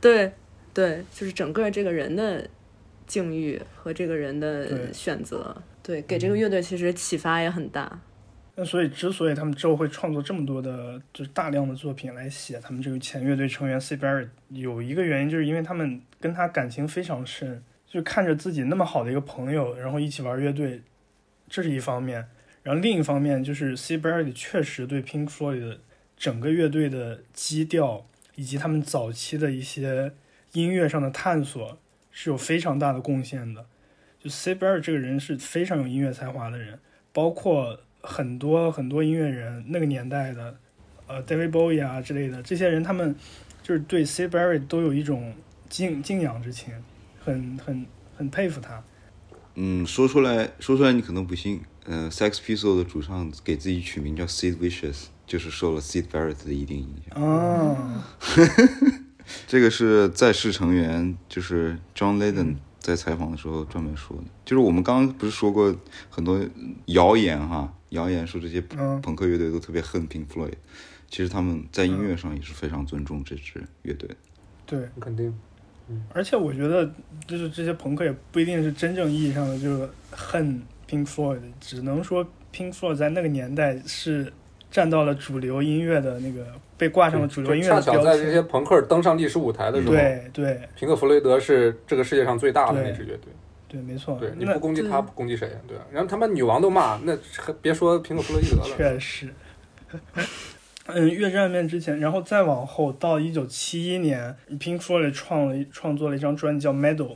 [0.00, 0.32] 对
[0.74, 2.48] 对，就是整个这个人的
[3.06, 8.00] 境遇和这个人的选择，对，给这个乐队其实启发也很大。
[8.58, 20.80] 那所以，之所以他们之后会创作这么多的，就是大量的作品来写他们这个前乐队成员 C Barrett，有一个原因就是因为他们跟他感情非常深，就看着自己那么好的一个朋友，然后一起玩乐队，
[21.50, 22.26] 这是一方面。
[22.62, 25.80] 然后另一方面就是 C Barrett 确实对 Pink Floyd 的
[26.16, 30.12] 整个乐队的基调以及他们早期的一些
[30.52, 31.78] 音乐上的探索
[32.18, 33.66] 是有非常大的贡献的。
[34.18, 36.78] 就 C Barrett 这个人是非常有音乐才华的人，
[37.12, 40.56] 包括很多很多音乐人，那个年代的，
[41.06, 43.14] 呃，David Bowie 啊之类的，这些人他们
[43.62, 45.34] 就是对 C Barrett 都有一种
[45.68, 46.72] 敬敬仰之情，
[47.22, 48.82] 很很很佩服他。
[49.56, 57.22] 嗯，说出来说出来你可能不信，呃，Sex Pistols 的主唱给自己取名叫 Sid Vicious，就是受了 Sid Barrett 的一定影响。
[57.22, 58.16] 啊，
[59.46, 64.24] 这个是在世成员，就是 John Lydon 在采访的时候专门说的。
[64.44, 65.76] 就是我们刚刚不是说过
[66.08, 66.40] 很多
[66.86, 70.54] 谣言哈，谣言说这些嗯朋克乐队都特别恨 Pink Floyd，
[71.10, 74.16] 其实他们在音乐上也是非常尊重这支乐队的。
[74.66, 75.34] 对，肯定。
[76.12, 76.92] 而且我觉得
[77.28, 84.32] 就是这些朋克也不一定是真正意义上的就是恨 Pink Floyd，只能说 Pink Floyd 在那个年代是
[84.76, 86.44] 站到了主流音乐的那个
[86.76, 88.42] 被挂上了主流音乐恰的标巧在这些。
[88.42, 93.32] 朋克登上历史舞台的时候，对对平克·弗雷德是这个世界上最大的那支乐队。
[93.66, 94.18] 对，没错。
[94.20, 95.48] 对，你那不攻击他，不攻击谁？
[95.66, 95.86] 对吧？
[95.90, 97.16] 然后他们女王都骂，那
[97.62, 98.68] 别说平克·弗洛伊德了。
[98.76, 99.32] 确实。
[100.88, 107.08] 嗯，越战面之前，然后再往后到一九七一年，Pink Floyd 创了创作了一张专辑叫《Medal》，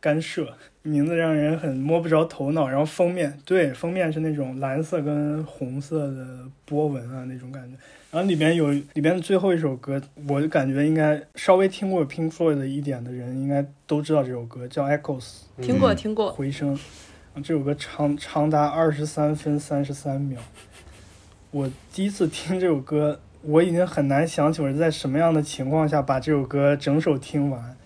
[0.00, 2.68] 干涉，名字让人很摸不着头脑。
[2.68, 6.26] 然后封面，对，封面是那种蓝色跟红色的
[6.64, 7.76] 波纹啊那种感觉。
[8.10, 15.42] 然后里边有里边的最后一首歌，我感觉应该稍微听过 Pink Floyd 的一点的人应该都知道这首歌，叫 Echoes。
[15.60, 16.74] 听过嗯听过，回声。
[16.74, 20.40] 啊这首歌长长达二十三分三十三秒。
[21.52, 27.76] 我第一次听这首歌，我已经很难想起我是在什么样的情况下把这首歌整首听完，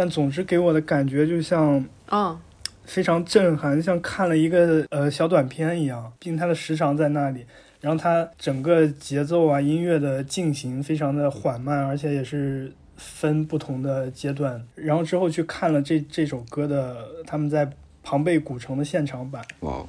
[0.00, 2.40] 但总之给我的感觉就像嗯，
[2.84, 7.44] 非常震撼，像看了一个呃小短片一样，并它的时长在那里。
[7.82, 14.66] 然后它整个节奏啊、音乐的进行非常的缓慢，而且也是分不同的阶段。
[14.74, 17.70] 然后之后去看了这这首歌的他们在
[18.02, 19.86] 庞贝古城的现场版，哇哦，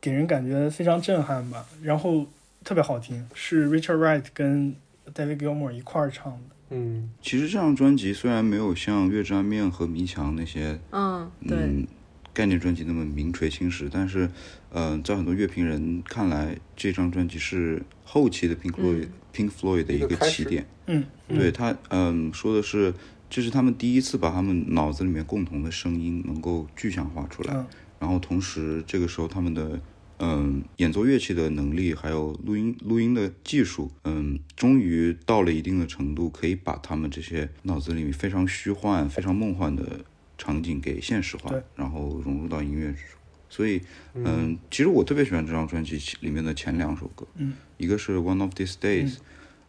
[0.00, 1.64] 给人感觉非常震撼吧。
[1.84, 2.26] 然后
[2.64, 4.74] 特别好听，是 Richard Wright 跟
[5.14, 6.55] David Gilmour 一块儿唱的。
[6.70, 11.86] 嗯，其实这张专辑虽然没有像《月之暗面》和《迷墙》那些嗯，对，嗯
[12.32, 14.28] 概念专辑那么名垂青史，但是，
[14.70, 20.66] 呃，在很多乐评人看来，这张专辑是后期的 Pink Floyd、Pink Floyd 的一个起点。
[20.86, 22.92] 嗯，对他，嗯，说的是，
[23.30, 27.66] 这是他们第一次把他们脑子里面共同的声音能够具象化出来，嗯。
[27.98, 29.80] 然后同时这个时候他们的
[30.18, 40.04] 嗯演奏乐器的能力，还有录音录音的技术，嗯，终于到了一定的程度，可以把他们这些脑子里面非常虚幻、非常梦幻的
[40.38, 43.18] 场景给现实化，然后融入到音乐之中。
[43.48, 43.80] 所以，
[44.14, 49.18] 嗯，其实我特别喜欢这张专辑里面的前两首歌，嗯，一个是 One of These Days，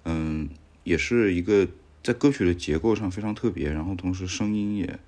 [0.03, 0.49] 嗯，
[0.83, 1.67] 也是一个
[2.01, 4.99] 在歌曲的结构上非常特别，然后同时声音也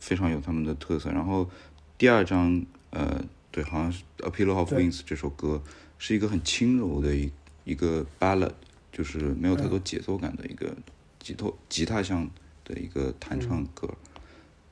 [0.00, 1.10] 非常有他们的特色。
[1.10, 1.50] 然后
[1.98, 3.22] 第二张，呃，
[3.58, 4.84] 对，好像是《A Pillow of 对。
[4.84, 5.60] Wings》这首歌
[5.98, 7.28] 是一个很轻柔的一
[7.64, 8.52] 一个 ballad，
[8.92, 9.56] 就是没有嗯。
[9.56, 10.76] 太多节奏感的一个
[11.18, 12.30] 吉他吉他像
[12.64, 13.92] 的一个弹唱歌，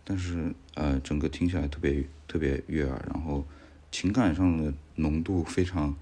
[0.05, 3.45] 但是呃，整个听起来特别特别悦耳，然后
[3.91, 5.93] 情感上的浓度非常，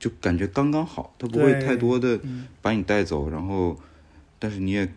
[0.00, 2.48] 就感觉刚刚好，它不会太多的嗯。
[2.60, 3.78] 把你带走，然后，
[4.40, 4.92] 但是你也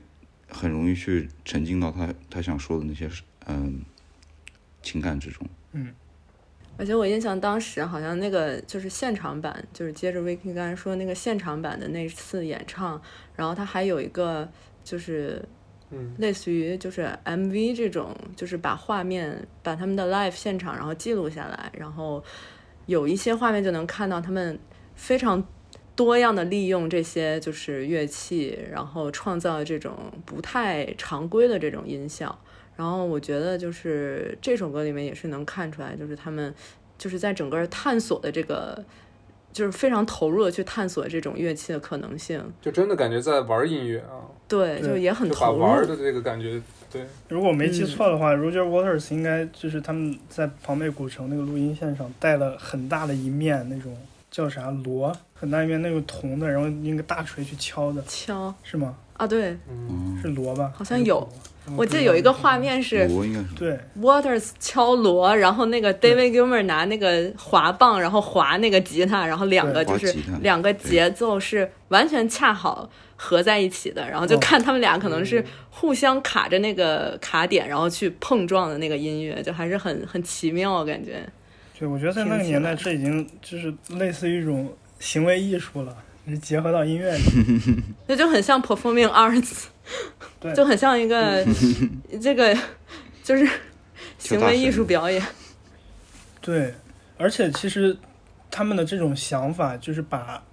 [0.50, 3.08] 很容易去沉浸到他他想说的那些
[3.46, 3.84] 嗯
[4.82, 5.48] 情感之中。
[6.82, 13.00] 而且我印象当时好像那个就是现场版，就是接着 Vicky 刚才说那个现场版的那次演唱，
[13.36, 14.50] 然后他还有一个
[14.84, 15.40] 就是
[15.92, 22.24] 嗯类似于就是 MV 这种，就是把画面把他们的 live 现场然后记录下来，然后
[22.88, 24.58] 有一些画面就能看到他们
[24.96, 25.48] 非常
[25.96, 32.42] 多样的利用这些就是乐器，然后创造这种不太常规的这种音效。
[32.76, 36.54] 然后我觉得就是这首歌里面也是能看出来，就是他们
[36.98, 38.84] 就是在整个探索的这个，
[39.54, 42.44] 就是非常投入的去探索这种乐器的可能性。
[42.62, 45.60] 就真的感觉在玩音乐啊，对，就也很投入。
[45.60, 46.62] 玩的这个感觉，
[46.92, 53.96] 对，如果我没嗯记错的话、r o g e r Waters 应该就是他们在庞贝古城那个录音现场带了很大的一面那种
[54.30, 58.98] 叫啥锣，很大一面那个铜的，然后用个大锤去敲的，敲是吗？
[59.18, 59.56] 啊，对，
[60.22, 60.72] 是锣吧？
[60.76, 61.28] 好像有
[61.76, 62.57] 我记得有一个画。
[62.62, 63.07] 面是
[63.57, 74.39] 对，Waters 敲锣，然后那个 David Gilmer 拿那个滑棒，然后滑那个吉他，然后两个就是两个节奏是完全恰好合在一起的，然后就哦。
[74.39, 81.28] 看他们俩可能是互相卡着那个卡点，然后去碰撞的那个音乐，就还是很很奇妙，感觉。
[81.80, 86.11] 对，我觉得在那个年代，这已经就是类似于一种行为艺术了，是
[86.42, 87.24] 结合到音乐里。
[88.08, 89.66] 那就很像 performing arts，
[90.40, 91.46] 对就很像一个
[92.22, 92.58] 这个
[93.24, 93.48] 就是
[94.18, 95.22] 行为艺术表演。
[96.40, 96.74] 对，
[97.18, 97.96] 而且其实
[98.50, 100.44] 他们的这种想法，就是把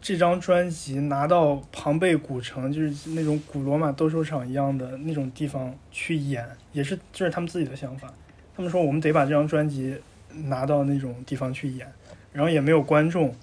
[0.00, 8.12] 这张专辑拿到庞贝古城，就是那种古罗马斗兽场一样的那种地方去演，也是就是他们自己的想法。
[8.56, 9.96] 他们说我们得把这张专辑
[10.44, 11.90] 拿到那种地方去演，
[12.32, 13.34] 然后也没有观众，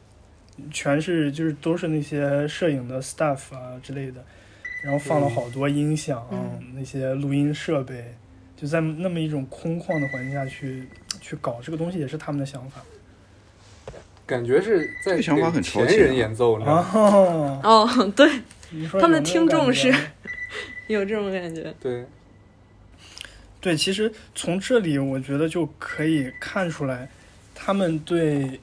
[0.72, 4.24] 全是就是都是那些摄影的 staff 啊之类的，
[4.84, 8.16] 然后放了好多音响、嗯那些录音设备，
[8.56, 10.88] 就在那么一种空旷的环境下去
[11.22, 12.82] 去搞这个东西，也是他们的想法。
[14.26, 16.89] 感觉是在这个想法很给前人演奏，你知道吗？
[16.93, 18.28] 哦，哦，对，
[18.99, 19.93] 他们的听众是
[20.88, 21.72] 有这种感觉。
[21.80, 22.06] 对，
[23.62, 27.08] 对，其实从这里我觉得就可以看出来，
[27.53, 28.60] 他们对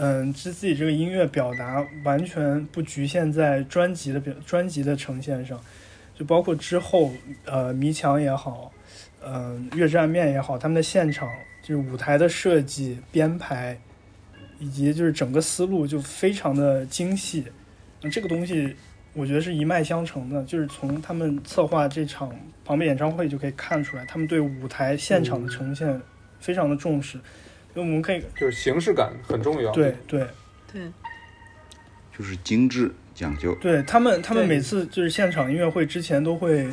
[0.00, 5.60] 嗯自自己这个音乐表达完全不局限在专辑的表专辑的呈现上，
[6.14, 7.12] 就包括之后
[7.44, 8.72] 呃迷墙也好，
[9.24, 11.28] 嗯、月之暗面也好，他们的现场
[11.62, 13.76] 就是舞台的设计编排，
[14.58, 17.44] 以及就是整个思路就非常的精细，
[18.00, 18.74] 那这个东西
[19.14, 22.32] 我觉得是一脉相承的，就是从他们策划这场
[22.64, 26.00] 旁边演唱会就可以看出来，他们对舞台现场的呈现
[26.38, 27.18] 非常的重视。
[27.78, 29.70] 就我们可以就是形式感很重要。
[29.70, 30.26] 对对
[30.72, 30.90] 对，
[32.16, 33.54] 就是精致讲究。
[33.60, 36.68] 对，他们他们每次就是现场音乐会之前都会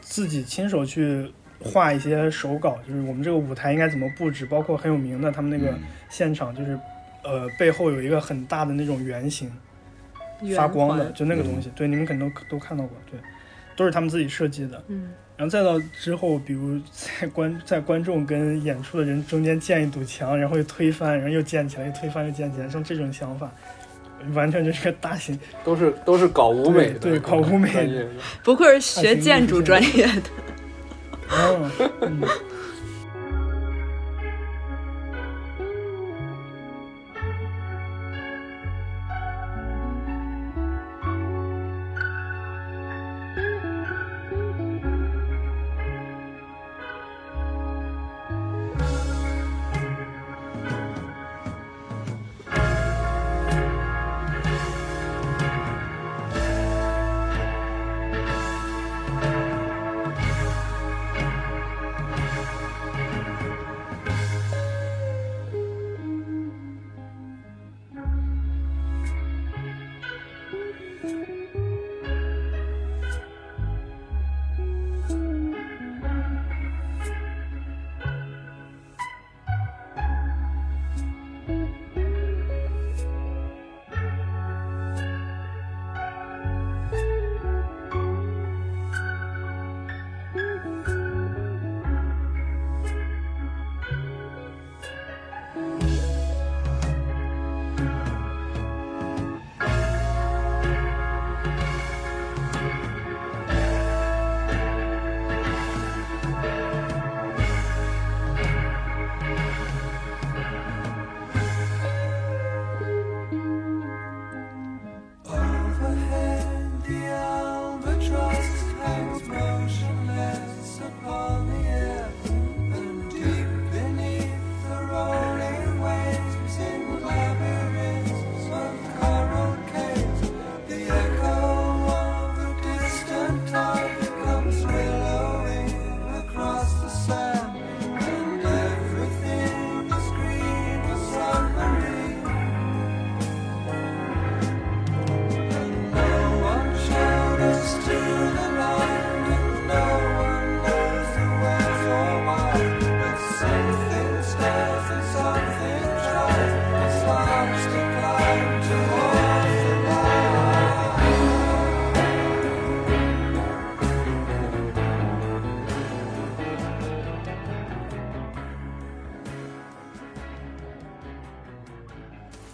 [0.00, 6.78] 自己亲手去画一些手稿，就是我们这个舞台应该怎么布置，包括很有名的他们那个嗯现场就是
[7.24, 9.50] 呃背后有一个很大的那种圆形。
[10.56, 13.16] 发光的，就那个东西，对，你们可能都都看到过，对，
[13.76, 14.82] 都是他们自己设计的。
[14.88, 15.12] 嗯，
[15.42, 23.50] 然后再到之后，比如在观在观众跟演出的人中间建一堵墙，然后又推翻，然后又建起来，又推翻，又建起来，像这种想法，
[24.34, 25.36] 完全就是个大型。
[25.64, 28.06] 都是都是搞舞美的，对对搞舞美
[28.44, 30.22] 不愧是学建筑专业的。
[31.28, 31.70] 嗯
[32.02, 32.20] 嗯，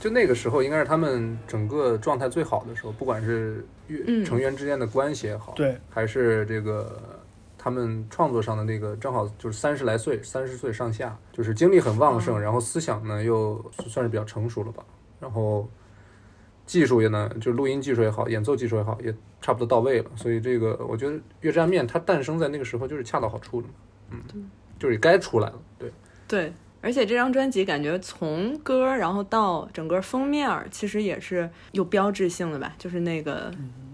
[0.09, 3.63] 就那个时候，应该是他们整个状态最好的时候，不管是
[4.25, 6.99] 成员之间的关系也好，对，还是这个
[7.59, 14.83] 他们创作上的那个，正好就是三十来岁，三十岁上下，就是精力很旺盛，哦然后思想呢又算是比较成熟了吧，
[15.21, 15.69] 然后
[16.65, 23.75] 技术也呢，就录音技术也好，演奏技术也好，也差不多到位了，所以这个我觉得《月之暗面》它诞生在那个时候就是恰到好处的嘛，
[24.11, 25.93] 嗯，就是该出来了，对，
[26.27, 33.51] 对，而且这张专辑感觉从歌然后到整个封面，其实也是有标志性的吧，就是那个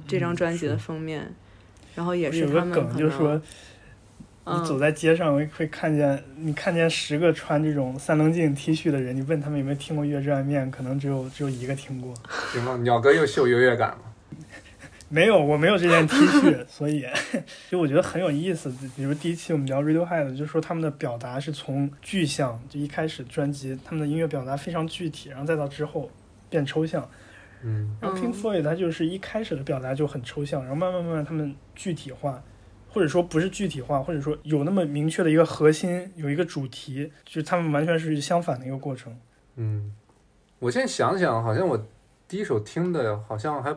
[0.06, 1.34] 这张专辑的封面，
[1.94, 3.40] 然后也是有个他们梗就是说，
[4.46, 12.12] 你走嗯，在街上会会看见，你看见十个穿这种三棱镜 T 恤的人，你问他们有没有听过《月之暗面》，可能只有只有一个听过。
[12.52, 14.13] 行了，鸟哥又秀优越感了。
[15.14, 17.06] 没有，我没有这件 T 恤， 所以
[17.70, 18.68] 就我觉得很有意思。
[18.96, 26.10] 比如第一期我们聊 Radiohead，就说他们的表达是从具象，就一开始专辑他们的音乐表达非常具体，然后再到之后
[26.50, 27.08] 变抽象。
[27.62, 32.42] 嗯，然后 Pink 嗯 Floyd 它就是一开始的表达就很抽象，然后慢慢慢慢他们具体化，
[32.88, 39.16] 或者说不是具体化，或者说有那么明确的一个核心，有一个主题，就是他们完全是相反的一个过程。
[39.54, 39.92] 嗯，
[40.58, 41.86] 我现在想想，好像我
[42.26, 43.72] 第一首听的好像还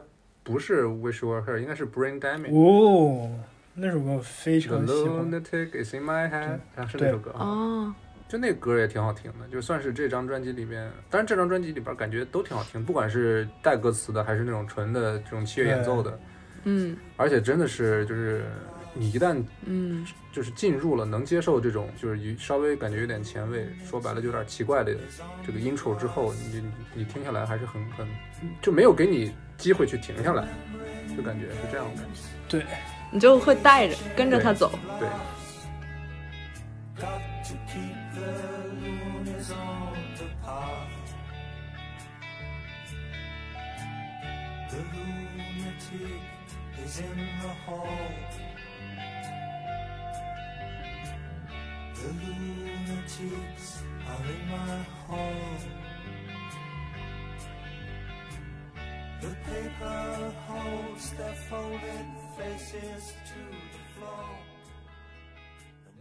[0.47, 2.51] 不是《Wish You Were Here》，应该是《Brain Damage》。
[2.55, 3.29] 哦，
[3.73, 5.29] 那首歌我非 The 常喜欢。
[5.29, 7.31] lunatic is in my head，啊，是那首歌。
[7.31, 7.95] 啊，哦，
[8.29, 16.17] 就那歌也挺好听的，就算是这张专辑里面，当然这张专辑里边感觉都挺好听，不管是带歌词的，还是那种纯的这种器乐演奏的，
[16.63, 18.45] 嗯，而且真的是就是
[18.93, 20.07] 你一旦嗯。
[20.31, 24.95] 就是进入了能接受这种就是有稍微感觉有点前卫，说白了就有点奇怪的
[25.43, 28.07] 这个 intro 之后，你你你听下来还是很很
[28.61, 30.45] 就没有给你机会去停下来，
[31.15, 32.03] 就感觉是这样的。
[32.47, 32.65] 对，
[33.11, 34.71] 你就会带着跟着他走。
[34.99, 35.09] 对
[37.03, 37.21] ，Got
[59.19, 62.07] The paper holds their folded
[62.37, 63.39] faces to
[63.73, 64.27] the floor.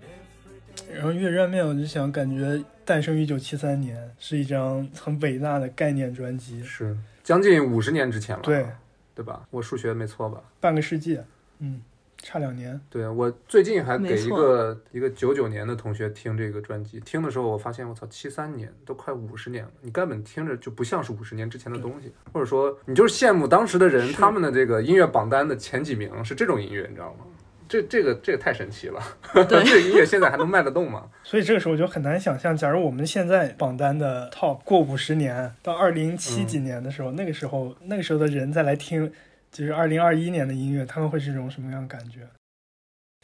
[0.03, 8.67] Every day 然后《月战面》，我就想，感觉诞生于一九七三年，是一张很伟大的概念专辑，是将近五十年之前了，对，
[9.14, 9.47] 对吧？
[9.51, 10.43] 我数学没错吧？
[10.61, 11.19] 半个世纪，
[11.61, 11.81] 嗯，
[12.23, 12.81] 差两年。
[12.91, 27.27] 对我最近还给一个一个九九年的同学听这个专辑，听的时候我发现我操，七三年都快五十年了，你根本听着就不像是五十年之前的东西，或者说你就是羡慕当时的人，他们的这个音乐榜单的前几名是这种音乐，你知道吗？
[27.69, 29.03] 这这个这个太神奇了，
[29.35, 31.03] 对这个音乐现在还能卖得动吗？
[31.25, 39.11] 所以这个时候就很难想象，假如我们现在榜单的 top 过五十年，到二零七几年的时候，那个时候那个时候的人再来听，
[39.51, 42.20] 就是二零二一年的音乐，他们会是一种什么样的感觉？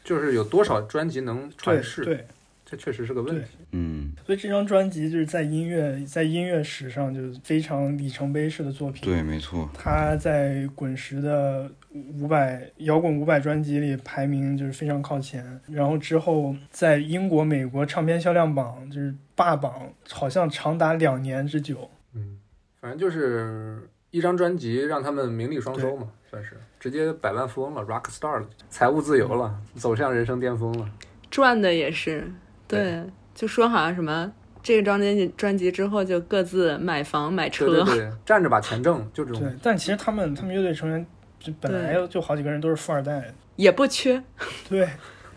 [0.03, 2.27] 就是有多少专辑能对传世，对，
[2.65, 3.51] 这确实是个问题。
[3.71, 9.01] 嗯，所以这张专辑就是在音乐在音乐史上就是非常里程碑式的作品。
[9.01, 21.89] 对，没错，它在滚石的五百摇滚五百专辑里排名就是非常靠前，然后之后在英国、美国唱片销量榜就是霸榜，好像长达两年之久。
[22.13, 22.39] 嗯，
[22.81, 30.87] 反正就是一张专辑让他们名利双收嘛，算是直接百万富翁了，rock star 了，财务自由了，走向人生巅峰了。
[31.31, 32.31] 赚的也是，
[32.67, 33.03] 对，
[33.33, 39.41] 就说好像什么这个张专辑专辑之后就各自买房买车，对对对，站着把钱挣，就这种。
[39.41, 41.03] 对，但其实他们他们乐队成员
[41.39, 43.33] 就本来就好几个人都是富二代。
[43.55, 44.23] 也不缺。
[44.69, 44.87] 对，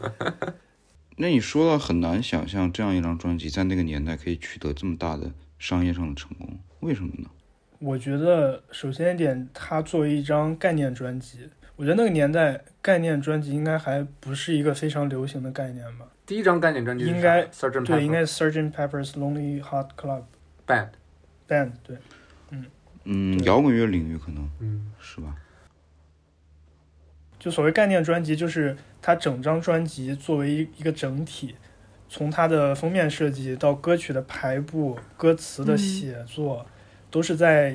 [1.17, 7.31] 那你说到很难想象这样一张专辑在那个年代可以取得这么大的商业上的成功，为什么呢？
[7.79, 16.07] 我觉得首先一点，它作为一张概念专辑，我觉得那个年代概念专辑应该还不是一个非常流行的概念吧。
[16.25, 18.73] 第一张概念专辑应该对应该是 s e r g e a n 对，应该是 Sgt.
[18.73, 20.23] Pepper's Lonely Heart Club
[20.67, 20.89] band。
[21.47, 21.71] Band。
[21.85, 21.97] 对，
[22.51, 22.65] 嗯，
[23.05, 25.37] 嗯摇滚乐领域可能嗯，是吧？
[27.39, 31.55] 就所谓概念专辑，就是它整张专辑作为一一个整体，
[32.09, 36.67] 从它的封面设计到歌曲的排布、歌词的写作，
[37.17, 37.75] 都是在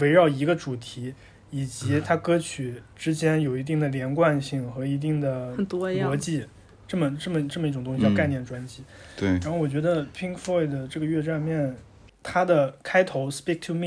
[0.00, 1.12] 围绕一个主题，
[1.50, 6.46] 以及它歌曲之间有一定的连贯性和一定的逻辑，
[6.86, 8.82] 这么这么这么一种东西叫嗯概念专辑。
[9.14, 11.68] 对，然后我觉得 Pink Floyd 的这个《月战面》，
[12.22, 13.86] 它的开头《Speak to Me》，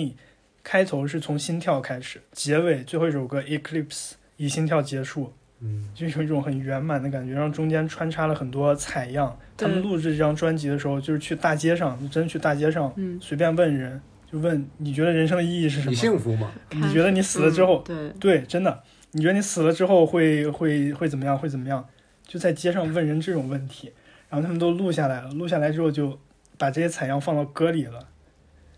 [0.63, 3.89] 开头是从心跳开始，结尾最后一首歌《Eclipse》
[4.37, 9.35] 以心跳结束，嗯，就有一种很圆满的感觉，然后中间穿插了很多采样。
[9.57, 13.99] 他们录制这张专辑的时候，就是去大街上，就真去大街上，嗯，随便问人，
[14.31, 15.99] 就问你觉得人生的意义是什么你么？
[15.99, 16.51] 幸福吗？
[16.71, 21.37] 你觉得你死了之后，嗯对，真的，你觉得你死了之后会会会怎么样？
[21.37, 21.85] 会怎么样？
[22.25, 23.91] 就在街上问人这种问题，
[24.29, 26.17] 然后他们都录下来了，录下来之后就
[26.57, 28.07] 把这些采样放到歌里了，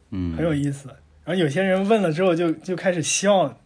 [0.09, 0.89] 嗯，很有意思。
[1.23, 3.59] 然后有些人问了之后就就开始笑，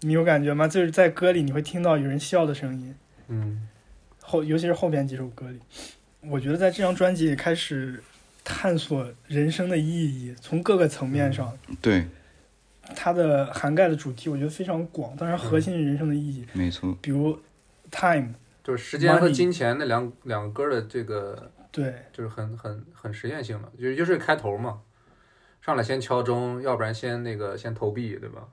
[0.00, 0.66] 你有感觉吗？
[0.66, 2.94] 就是在歌里你会听到有人笑的声音，
[3.28, 3.68] 嗯，
[4.22, 5.60] 后尤其是后边几首歌里，
[6.22, 8.02] 我觉得在这张专辑里开始
[8.44, 12.06] 探索人生的意义，从各个层面上，对，
[12.94, 17.38] 它的涵盖的主题我觉得非常广，当然核心是人生的意义，没错，比如
[17.90, 21.94] time，就是时间和金钱那两两个歌的这个，对。
[22.12, 24.80] 就是很很很实验性的，就就是开头嘛，
[25.60, 28.46] 上来先敲钟，要不然先那个先投币，对吧？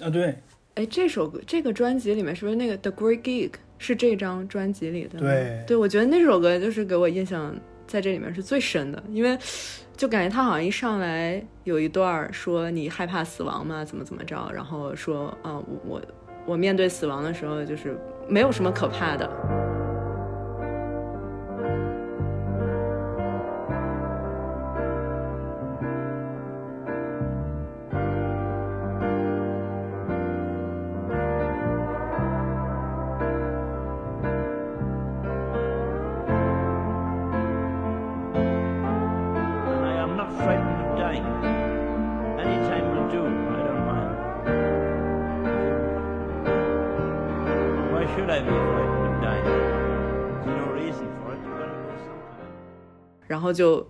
[0.00, 0.36] 啊对。
[0.74, 5.18] 哎，这首歌这个专辑里面是不是那个 The Great Gig 是这张专辑里的？
[5.18, 5.64] 对。
[5.66, 7.58] 对，我觉得那首歌就是给我印象
[7.88, 9.36] 在这里面是最深的，因为
[9.96, 13.84] 就感觉他好像一上来有一段说你害怕死亡吗？
[13.84, 16.02] 怎么怎么着，然后说啊、我我
[16.46, 19.57] 我面对死亡的时候就是没有什么可怕的。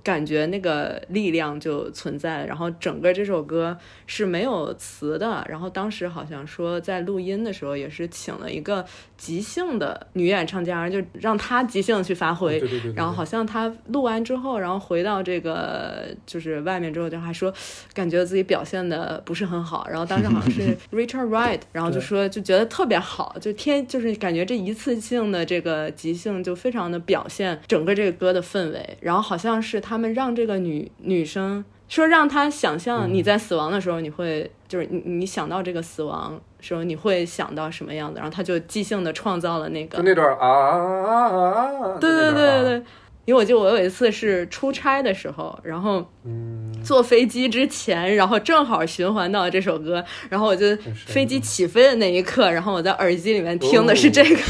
[0.08, 2.46] 感觉那个力量就存在了。
[2.46, 8.82] 然后整个这首歌是没有词的，然后当时好像说在录音的时候也是请了一个
[9.18, 12.58] 即兴的女演唱家，就让她即兴去发挥。
[12.58, 17.52] 对对对对对然后好像她录完之后，然后回到这个就是外面之后，就还说
[17.92, 19.86] 感觉自己表现的不是很好。
[19.90, 28.96] 然后当时好像是 Richard Wright，然后就说就觉得特别好，就天就是感觉这一次性的这个即兴就非常的表现整个这个歌的氛围。
[29.00, 41.98] 然后好像是他们让这个女女生说让她想象你在死亡的时候，你会就是你你想到这个死亡时候你会想到什么样子，然后他就即兴的创造了那个就那段啊啊啊啊！
[42.00, 42.82] 对对对对对，
[43.24, 50.76] 因为我记得我有一次是出差的时候，然后嗯，坐飞机之前，然后正好循环到这首歌，然后我就
[51.06, 54.40] 飞机起飞的那一刻，然后我在耳机里面听的是这个，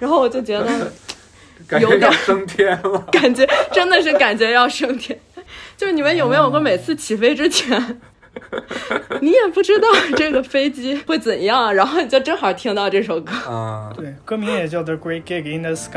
[0.00, 0.90] 然后我就觉得
[1.80, 2.98] 有点要升天了。
[3.12, 5.18] 感觉真的是感觉要升天。
[5.76, 8.00] 就是你们有没有过每次起飞之前，
[9.20, 13.32] 你也不知道这个飞机会怎样，然后你就正好听到这首歌。
[13.50, 15.96] 啊，对，歌名也叫《The Great Gig in the Sky》。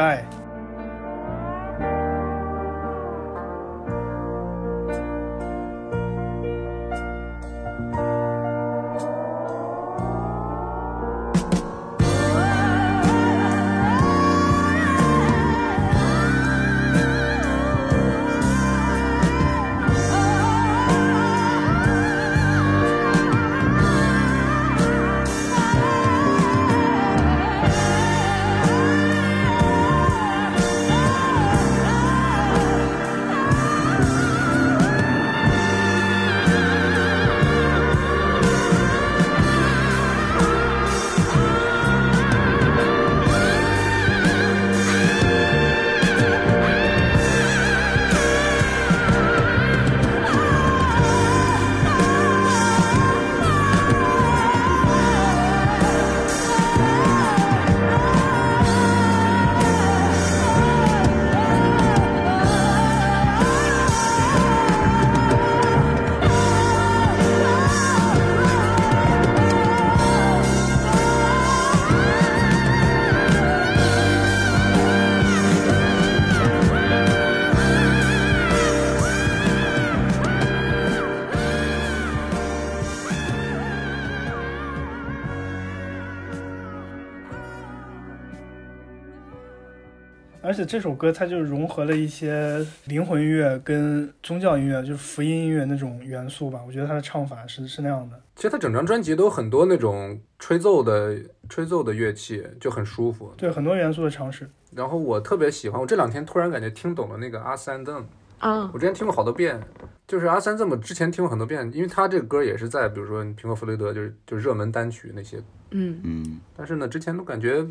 [90.67, 96.61] 这首歌它就融合了一些灵魂乐跟宗教音乐，就是福音音乐那种元素吧。
[96.67, 98.21] 我觉得他的唱法是是那样的。
[98.35, 101.17] 其实他整张专辑都有很多那种吹奏的
[101.49, 103.33] 吹奏的乐器，就很舒服。
[103.37, 104.47] 对，很多元素的尝试。
[104.75, 108.05] 然后我特别喜欢，我这两天突然感觉听懂了那个阿三邓，
[108.39, 109.59] 啊我之前听过好多遍，
[110.05, 115.41] 就是阿三这么之前听过很多遍，因为他这个歌也是在比如说苹果弗雷德就是就热门单曲那些，
[115.71, 117.65] 嗯嗯，但是呢之前都感觉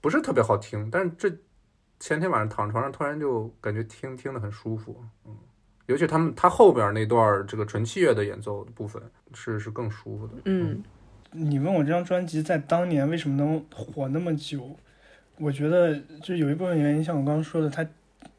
[0.00, 1.32] 不是特别好听，但是这
[1.98, 5.34] 前天晚上躺床上突然就感觉听听得很舒服，嗯，
[5.86, 10.82] 尤其他们他后边那段这个纯器乐的演奏的部分是是更舒服的，嗯
[11.30, 14.76] 你问我这张专辑在当年为什么能火那么久？
[15.38, 17.84] 我觉得就有一部分原因，像我刚刚说的，它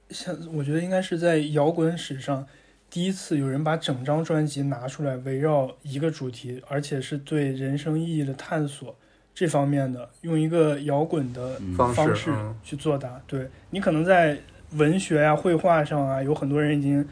[0.10, 2.48] 像我觉得应该是在摇滚史上
[2.90, 8.96] 第一次有人把整张专辑拿出来，围绕一个主题，而且是对人生意义的探索
[9.36, 12.34] 这方面的，用一个摇滚的方式
[12.64, 13.22] 去作答。
[13.28, 14.36] 对你可能在
[14.72, 17.06] 文学啊、绘画上啊，有很多人已经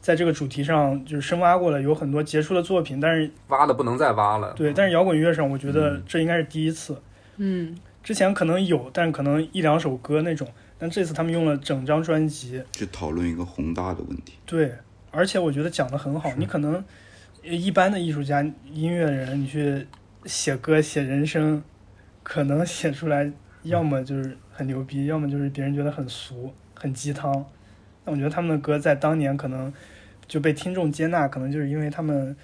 [0.00, 7.00] 在这个主题上就是深挖过了，有很多杰出的作品，但是挖的不能再挖了，对，但是摇滚乐上，我觉得嗯这应该是第一次。
[7.36, 10.48] 嗯之前可能有，但可能一两首歌那种，
[10.78, 14.34] 但这次他们用了整张专辑，去讨论一个宏大的问题。
[14.46, 14.72] 对，
[15.10, 16.30] 而且我觉得讲得很好。
[16.36, 16.74] 你可能
[17.42, 19.84] 呃一般的艺术家、音乐人，你去
[20.26, 21.62] 写歌、写人生，
[22.22, 27.32] 可能写出来要么就是很牛逼，要么就是别人觉得很俗、很鸡汤。
[28.04, 29.72] 但我觉得他们的歌在当年可能
[30.26, 32.36] 就被听众接纳，可能就是因为他们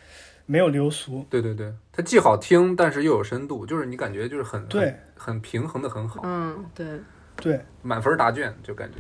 [0.47, 1.25] 没有流俗。
[1.29, 6.87] 对对对，它既好听，但是又有深度，就是你感觉就是很对很很平衡的很好，嗯，对，
[7.37, 8.99] 对满分答卷就感觉。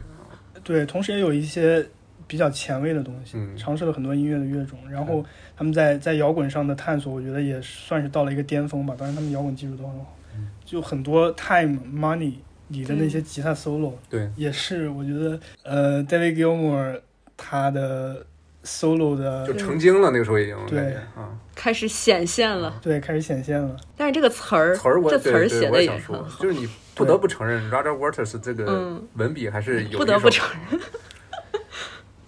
[0.63, 1.85] 对，同时也有一些
[2.33, 3.55] 比较前卫的东西，嗯。
[3.59, 5.23] 尝试了很多音乐的乐种，然后
[5.55, 8.95] 他们在在摇滚上的探索，我觉得也算是到了一个巅峰吧。
[8.99, 10.49] 当然，他们摇滚技术都很好，嗯。
[10.65, 12.37] 就很多 Time Money
[12.69, 17.03] 里的那些吉他 solo，、对，也是我觉得呃 David Gilmour
[17.37, 18.25] 他的
[18.65, 20.95] solo 的就成精了，那个时候已经对。
[21.15, 22.81] 啊，开始显现了。
[22.81, 23.77] 对开始显现了。
[23.95, 29.07] 但是这个词儿，词儿我这词儿写的也也想说，很好，就是你不得不承认 Roger Waters 这个嗯。
[29.17, 30.81] 文笔还是有不得不承认。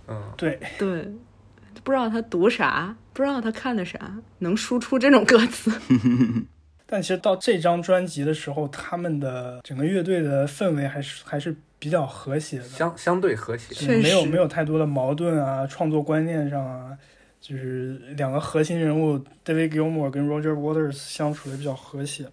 [0.09, 1.13] 嗯，对，对，
[1.83, 3.99] 不知道他读啥，不知道他看的啥，
[4.39, 5.73] 能输出这种歌词。
[6.87, 13.97] 但其实到这张专辑的时候，他们的整个乐队的氛围还是还是比较和谐的，相相对和谐。
[13.99, 16.97] 没有没有太多的矛盾啊，创作观念上啊，
[17.41, 22.27] 就是两个核心人物 David Gilmour 跟 Roger Waters 相处的比较和谐。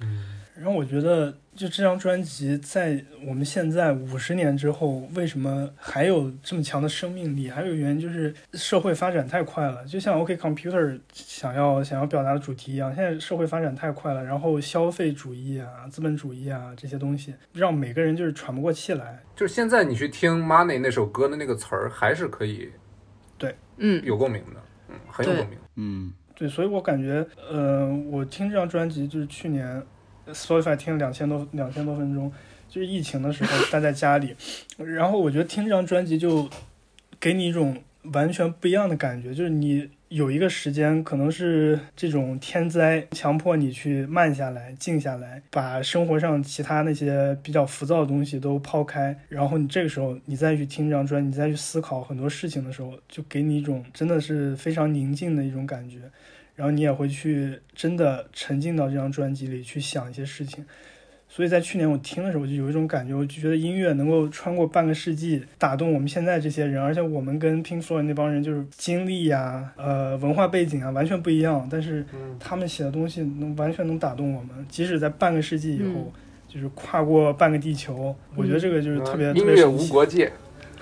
[0.00, 7.48] 嗯，然后我觉得，就这张专辑在我们现在五十年之后，为什么还有这么强的生命力？
[7.48, 19.18] 还有原因就是社会发展太快了，就像 OK Computer 想要想要表达的主题一样，现在社会发展太快了，然后消费主义啊、资本主义啊这些东西，让每个人就是喘不过气来。
[19.34, 22.70] 就是现在你去听 Money 那首歌的那个词儿，还是可以
[23.38, 25.58] 对嗯，有共鸣的，嗯，很有共鸣。
[25.76, 29.82] 嗯，对，所以我感觉，呃，我听这张专辑就是去年
[30.32, 32.30] Spotify 听了两千多两千多分钟，
[32.68, 34.34] 就是疫情的时候待在家里，
[34.78, 36.48] 然后我觉得听这张专辑就
[37.18, 37.76] 给你一种
[38.12, 55.98] 完全不一样的感觉，就是你有一个时间，可能是这种天灾强迫你去慢下来、静下来，把生活上其他那些比较浮躁的东西都抛开，然后你这个时候你再去听这张专辑，你再去思考很多事情的时候，就给你一种真的是非常宁静的一种感觉。
[56.60, 60.62] 然后你也会去真的沉浸到这张专辑里去想一些事情。
[61.26, 76.12] 所以在去年我听的时候，我就有一种感觉，我就觉得音乐能够穿过半个世纪，打动我们现在这些人，而且我们跟 Pink Floyd 那帮人就是经历呀、呃文化背景啊完全不一样，但是嗯他们写的东西能完全能打动我们，即使在半个世纪以后，嗯
[76.46, 79.88] 就是跨过半个地球，我觉得这个就是特别、嗯音乐无特别神奇。
[79.88, 80.30] 国界。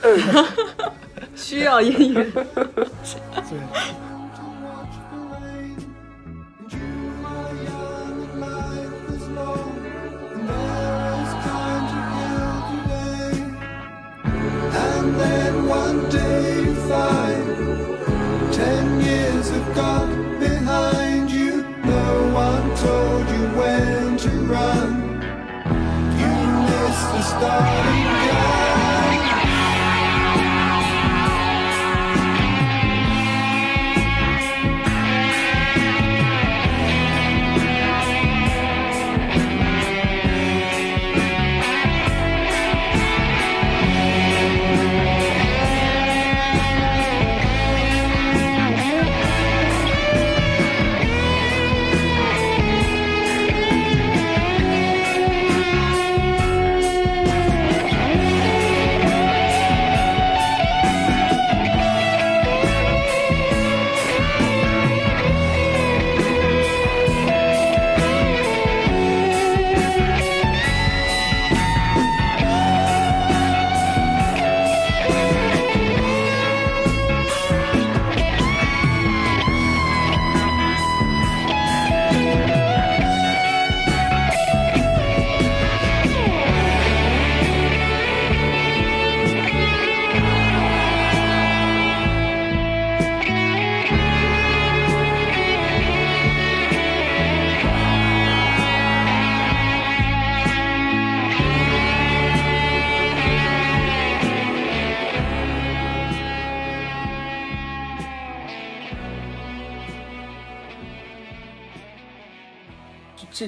[1.36, 2.24] 需要音乐。
[2.24, 4.17] 对。
[19.74, 21.62] Gone behind you.
[21.84, 24.90] No one told you when to run.
[26.20, 26.32] You
[26.68, 28.57] missed the starting gun.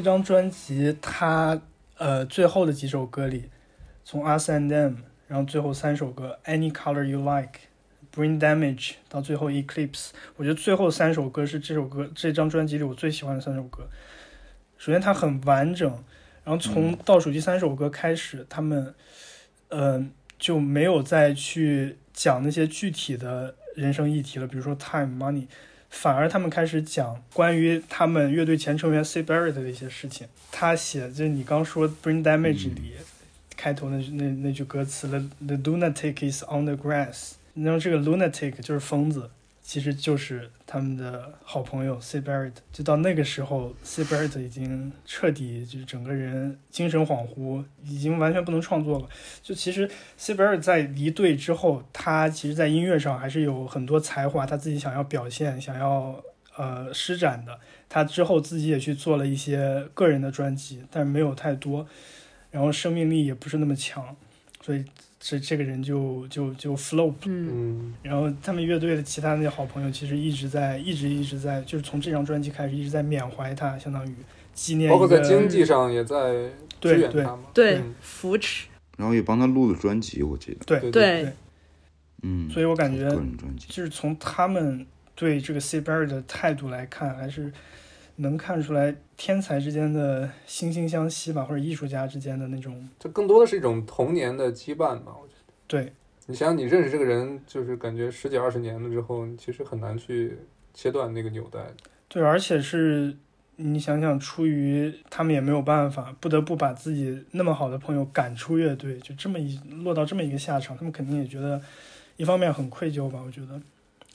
[0.00, 1.60] 这张专辑它
[1.98, 3.50] 呃最后的几首歌里，
[4.02, 4.94] 从 Us and Them，
[5.28, 7.60] 然后最后三首歌 Any Color You Like、
[8.10, 13.86] Brain Damage 到最后 Eclipse，我觉得最后三首歌是这首歌这张专辑里我最喜欢的三首歌。
[14.78, 15.86] 首先它很完整，
[16.44, 18.94] 然后从倒数第三首歌开始，他们
[19.68, 20.02] 呃
[20.38, 25.46] 就没有再去讲那些具体的人生议题了，比如说 time、money。
[25.90, 30.26] 反而他们开始讲关于他们乐队前成员 C Barrett 的一些事情。
[30.50, 32.94] 他写就是你刚说《Brain Damage》里、
[33.56, 39.28] 开头那那那句歌词 “The the lunatic is on the grass”，然后这个 lunatic 就是疯子，
[39.70, 42.54] 其实就是他们的好朋友 C Barrett。
[42.72, 49.08] 就到那个时候，C Barrett 已经彻底就是整个人精神恍惚，已经完全不能创作了。
[49.40, 56.20] 就其实 C Barrett 在离队之后，他其实在音乐上还是有很多才华，他自己想要表现、想要
[56.56, 57.56] 呃施展的。
[57.88, 61.86] 他之后自己也去做了一些个人的专辑，但是没有太多，
[62.50, 64.16] 然后生命力也不是那么强，
[64.62, 64.84] 所以
[65.20, 67.14] 这这个人就就就 flop 了。
[67.26, 74.14] 嗯嗯，然后他们乐队的其他那些好朋友，其实一直在一直一直在，就是从这张专辑开始一直在缅怀他，相当于
[74.54, 74.90] 纪念。
[74.90, 77.42] 包括在经济上也在支对对援他嘛。
[77.52, 78.66] 对嗯，扶持，
[78.96, 80.64] 然后也帮他录了专辑，我记得。
[80.64, 81.32] 对对对对
[82.22, 83.08] 嗯，所以我感觉
[83.68, 87.52] 就是从他们对这个 C Berry 的态度来看，还是
[88.20, 95.12] 能看出来天才之间的惺惺相惜吧，或者艺术家之间的那种就更多的是一种童年的羁绊吧。
[95.20, 95.92] 我觉得，对
[96.26, 100.38] 你想想，你认识这个人，就是感觉十几二十年了之后，你其实很难去
[100.74, 101.60] 切断那个纽带。
[102.08, 103.16] 对，而且是
[103.56, 111.60] 你想想，出于他们也没有办法，不得不把自己那么好的朋友赶出乐队，就这么一落到这么一个下场，他们肯定也觉得
[112.16, 113.60] 一方面很愧疚吧，我觉得，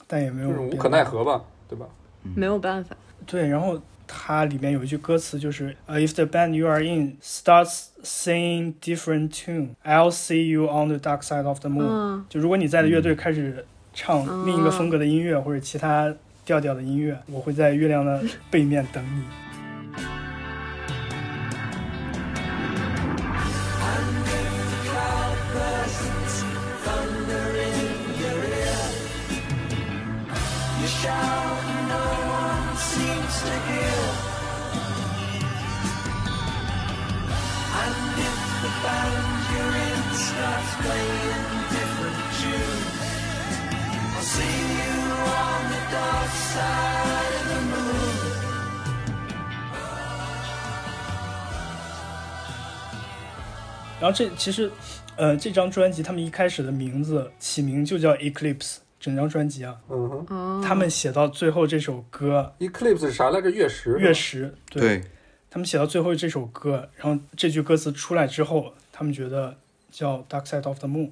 [0.06, 1.86] 但也没有就是无可奈何吧，对吧？
[2.34, 2.96] 没有办法。
[3.24, 10.98] 对，然后它里面有一句歌词就是呃、i f the band you are in starts singing different tune, I'll see you on the
[10.98, 11.86] dark side of the moon。
[11.88, 19.45] 嗯，就如果你在的乐队开始唱另一个风格的音乐、或者其他调调的音乐，我会在月亮的背面等你。
[53.98, 54.70] 然后这其实，
[55.16, 63.50] 呃，这张专辑他们一开始的名字起名就叫 Eclipse，整张专辑啊，嗯哼哦，他们写到最后这首歌，Eclipse 是啥来着？
[63.50, 63.98] 月食。
[63.98, 64.12] 月。
[64.12, 65.04] 食，对对，
[65.50, 69.56] 他们写到最后这首歌，然后这句歌词出来之后，他们觉得
[69.90, 71.10] 叫 Dark Side of the Moon，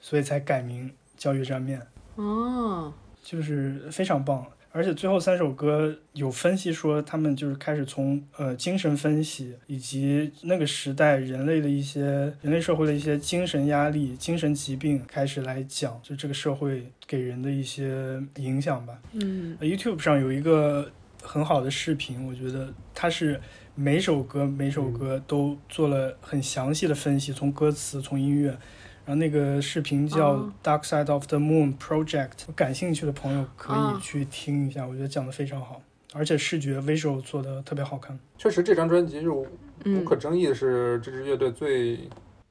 [0.00, 2.92] 所以才改名叫月战面，哦，
[3.22, 4.44] 就是非常棒。
[4.72, 12.02] 而且最后三首歌有分析说，他们就是开始从呃精神分析以及那个时代人类的一些
[12.40, 18.96] 人类社会的一些精神压力、精神疾病开始来讲，就这个社会给人的一些影响吧。
[19.12, 20.88] 嗯呃 YouTube 上有一个
[21.20, 23.40] 很好的视频，我觉得它是
[23.74, 28.56] 每首歌每首歌都做了很详细的分析，从歌词从音乐。
[29.04, 35.82] 然后那个视频叫哦《Dark Side of the Moon Project》，感兴趣的朋友可哦以去听一下，我觉得讲的非常好，
[36.12, 38.18] 而且视觉 visual 做的特别好看。
[38.38, 39.46] 确实，这张专辑是无
[39.84, 41.98] 嗯可争议的是这支乐队最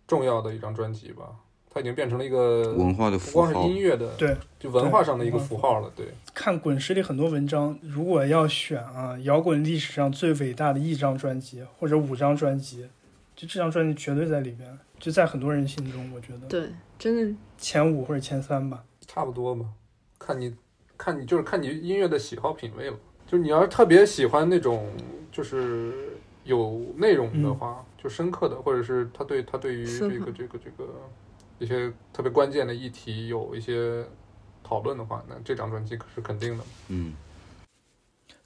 [0.08, 1.24] 重要的一张专辑吧。
[1.72, 5.92] 它已经变成了一个文化的符号光是音，乐的，对，就文化上的一个符号了。
[5.96, 12.88] 对，看滚石里很多文章，如果要选啊，摇滚历史上最伟大的一张专辑或者五张专辑，
[13.36, 18.84] 就这张专辑绝对在里边，就在很多人心中，我觉得对，真的，前五或者前三吧。
[19.08, 19.66] 差不多吧。
[20.20, 20.54] 看你，
[20.98, 22.98] 看你就是看你音乐的喜好品味了。
[23.26, 24.92] 就是你要是特别喜欢那种
[25.32, 30.88] 就是有内容的话，就深刻的，或者是他对他对于这个这个这个
[31.60, 34.04] 一些特别关键的议题有一些
[34.64, 36.64] 讨论的话，那这张专辑可是肯定的。
[36.88, 37.14] 嗯，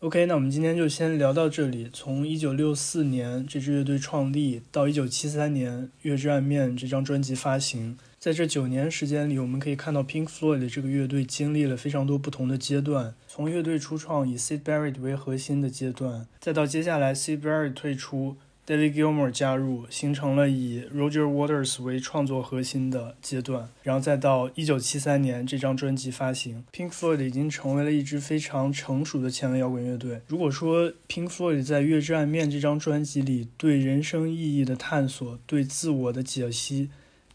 [0.03, 1.89] OK，那我们今天就先聊到这里。
[1.93, 18.35] 从一九六四年这支乐队创立到一九七三年《月之暗面》这张专辑发行，在这九年时间里，我们可以看到 Pink Floyd 这个乐队经历了非常多不同的阶段，从乐队初创以 Sid Barrett 为核心的阶段，再到接下来 Sid Barrett 退出
[18.65, 30.21] ，David Gilmour 加入，形成了以 Roger Waters 为创作核心的阶段，然后再到一九七三年这张专辑发行，Pink Floyd 已经成为了一支非常成熟的前卫摇滚乐队。
[30.27, 36.89] 如果说 Pink Floyd 在《月之暗面》这张专辑里对人生意义的探索、对自我的解析，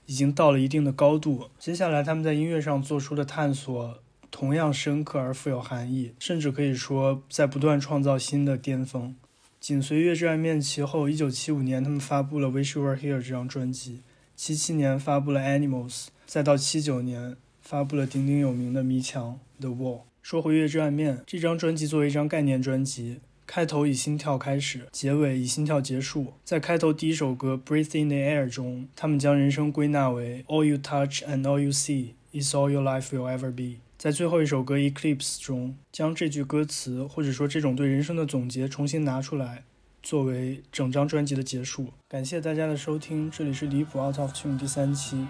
[0.07, 3.99] 已经到了一定的高度，接下来他们在音乐上做出的探索。
[4.31, 9.17] 同样深刻而富有含义，甚至可以说在不断创造新的巅峰。
[9.61, 14.03] 紧随《月之暗面》其后，一九七五年他们发布了《Wish You Were Here》这张专辑，
[14.37, 19.97] 七七年发布了《Animals》，再到七九年发布了鼎鼎有名的迷墙《The Wall》。
[20.23, 26.35] 说回《月之暗面》这张专辑，作为一张概念专辑，开头以心跳开始，结尾以心跳结束。
[26.45, 33.29] 在开头第一首歌《Breathe in the Air》中，他们将人生归纳为 “All you touch and all you see is all your life will
[33.29, 33.81] ever be”。
[33.99, 39.65] 在最后一首歌《Eclipse》中，将这句歌词或者说这种对人生的总结重新拿出来，
[40.05, 41.89] 作为整张专辑的结束。
[42.09, 45.27] 感谢大家的收听，这里是离谱 Out of Tune 第三期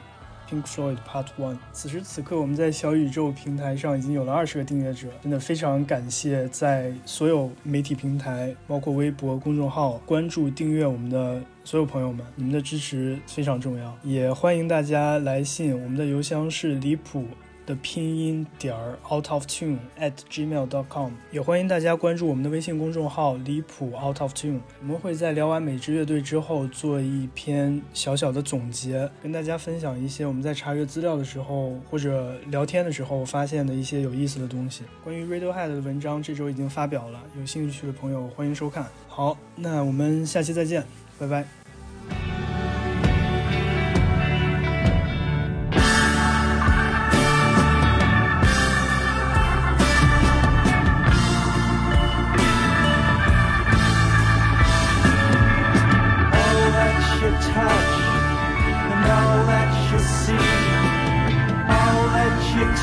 [0.51, 1.57] ，Pink Floyd Part One。
[1.73, 13.97] 此时此刻，我们在小宇宙平台上已经有了二十个订阅者，真的非常感谢在所有媒体平台，包括微博、公众号关注、订阅我们的所有朋友们，你们的支持非常重要。
[14.03, 17.25] 也欢迎大家来信，我们的邮箱是离谱。
[17.69, 24.61] 的拼音点儿 out of tune at gmail dot com，也欢迎大家关注我们的微信公众号离谱 out of tune。
[24.81, 34.85] 我们会在聊完每支乐队之后做一篇小小的总结，跟大家分享一些我们在查阅资料的时候或者聊天的时候发现的一些有意思的东西。
[35.05, 38.87] 关于 Radiohead 的文章这周已经发表了，有兴趣的朋友欢迎收看。
[39.07, 40.83] 好，那我们下期再见，
[41.19, 42.38] 拜拜。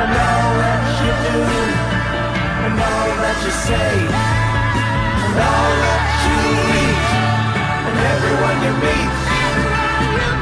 [0.00, 1.40] and all that you do,
[2.64, 3.92] and all that you say,
[5.24, 6.36] and all that you
[6.80, 7.04] eat,
[7.84, 9.12] and everyone you meet,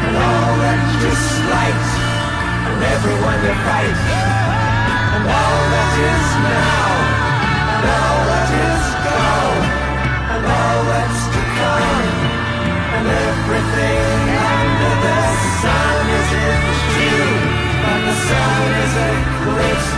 [0.06, 1.86] and all that you slight,
[2.70, 3.98] and everyone you fight,
[5.18, 6.86] and all that is now,
[7.74, 9.64] and all that is gone,
[10.38, 12.06] and all that's to come,
[12.94, 14.22] and everything
[14.54, 15.20] under the
[15.59, 16.62] sun is in
[16.94, 17.18] you,
[17.82, 19.28] but the sun is in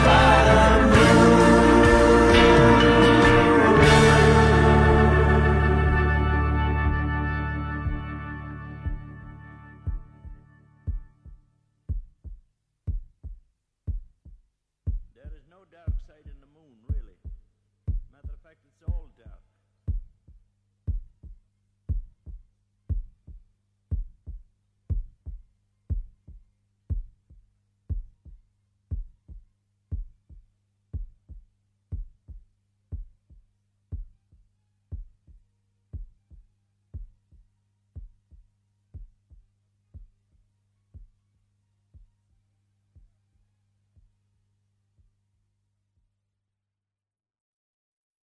[0.05, 0.99] by me.